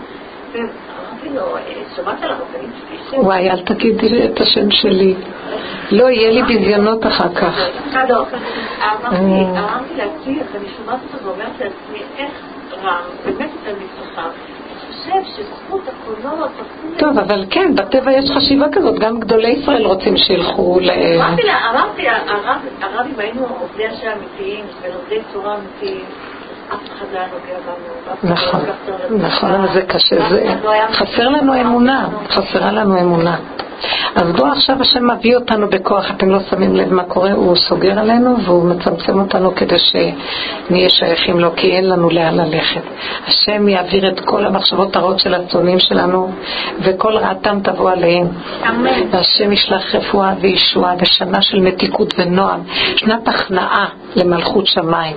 [0.52, 1.62] ואמרתי לו, "אה,
[1.96, 3.20] שמעת על הרבנית פישר?
[3.24, 5.14] וואי, אל תגידי את השם שלי.
[5.90, 7.54] לא, יהיה לי ביזיונות אחר כך.
[8.08, 8.24] לא,
[8.82, 12.30] אמרתי אמרתי לעצמי, אני שומעת אותו ואומרת לעצמי, איך
[12.82, 14.28] רם, באמת תלמיד חכם,
[15.10, 16.50] חושב שזכות הקולות,
[16.98, 20.90] טוב, אבל כן, בטבע יש חשיבה כזאת, גם גדולי ישראל רוצים שילכו ל...
[20.90, 22.08] אמרתי לה, אמרתי,
[22.82, 26.04] הרב, אם היינו עובדי השם אמיתיים, ולומדי תורה אמיתיים,
[28.22, 28.60] נכון,
[29.10, 29.50] נכון.
[29.50, 30.54] אבל זה קשה, זה...
[30.92, 32.08] חסר לנו אמונה.
[32.28, 33.36] חסרה לנו אמונה.
[34.14, 37.98] אז בואו עכשיו השם מביא אותנו בכוח, אתם לא שמים לב מה קורה, הוא סוגר
[37.98, 42.82] עלינו והוא מצמצם אותנו כדי שנהיה שייכים לו, כי אין לנו לאן ללכת.
[43.26, 46.32] השם יעביר את כל המחשבות הרעות של הצונים שלנו,
[46.82, 48.26] וכל רעתם תבוא עליהם.
[48.68, 48.90] אמן.
[49.10, 52.60] והשם ישלח רפואה וישועה ושנה של מתיקות ונועם,
[52.96, 53.86] שנת הכנעה
[54.16, 55.16] למלכות שמיים,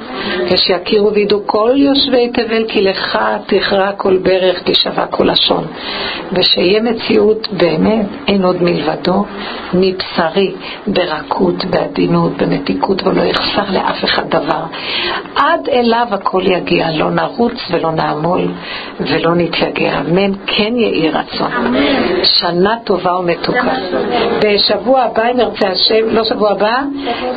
[0.51, 5.63] ושיכירו וידעו כל יושבי תבל כי לך תכרע כל ברך תשבע כל לשון,
[6.31, 9.25] ושיהיה מציאות באמת אין עוד מלבדו
[9.73, 10.51] מבשרי,
[10.87, 14.63] ברכות, בעדינות, במתיקות ולא יחסר לאף אחד דבר.
[15.35, 18.47] עד אליו הכל יגיע, לא נרוץ ולא נעמול
[18.99, 19.99] ולא נתייגע.
[19.99, 21.51] אמן, כן יהי רצון.
[22.23, 23.75] שנה טובה ומתוקה.
[24.45, 26.81] בשבוע הבא, אם ירצה השם, לא שבוע הבא,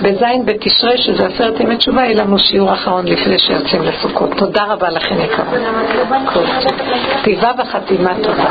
[0.02, 4.30] בזין בתשרי, שזה עשרת ימי תשובה, יהיה לנו שיעור אחרון לפני שיוצאים לסוכות.
[4.36, 5.16] תודה רבה לכם
[6.34, 6.44] טוב.
[7.20, 8.50] כתיבה וחתימה טובה.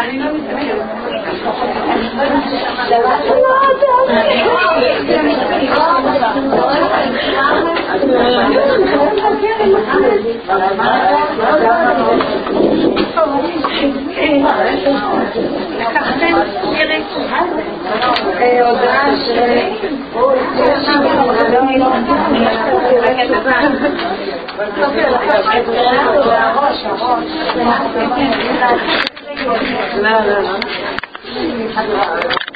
[0.00, 1.09] אני לא מתכוונת.
[30.02, 30.99] לא, לא, לא.
[31.32, 32.49] 是因为他是我儿子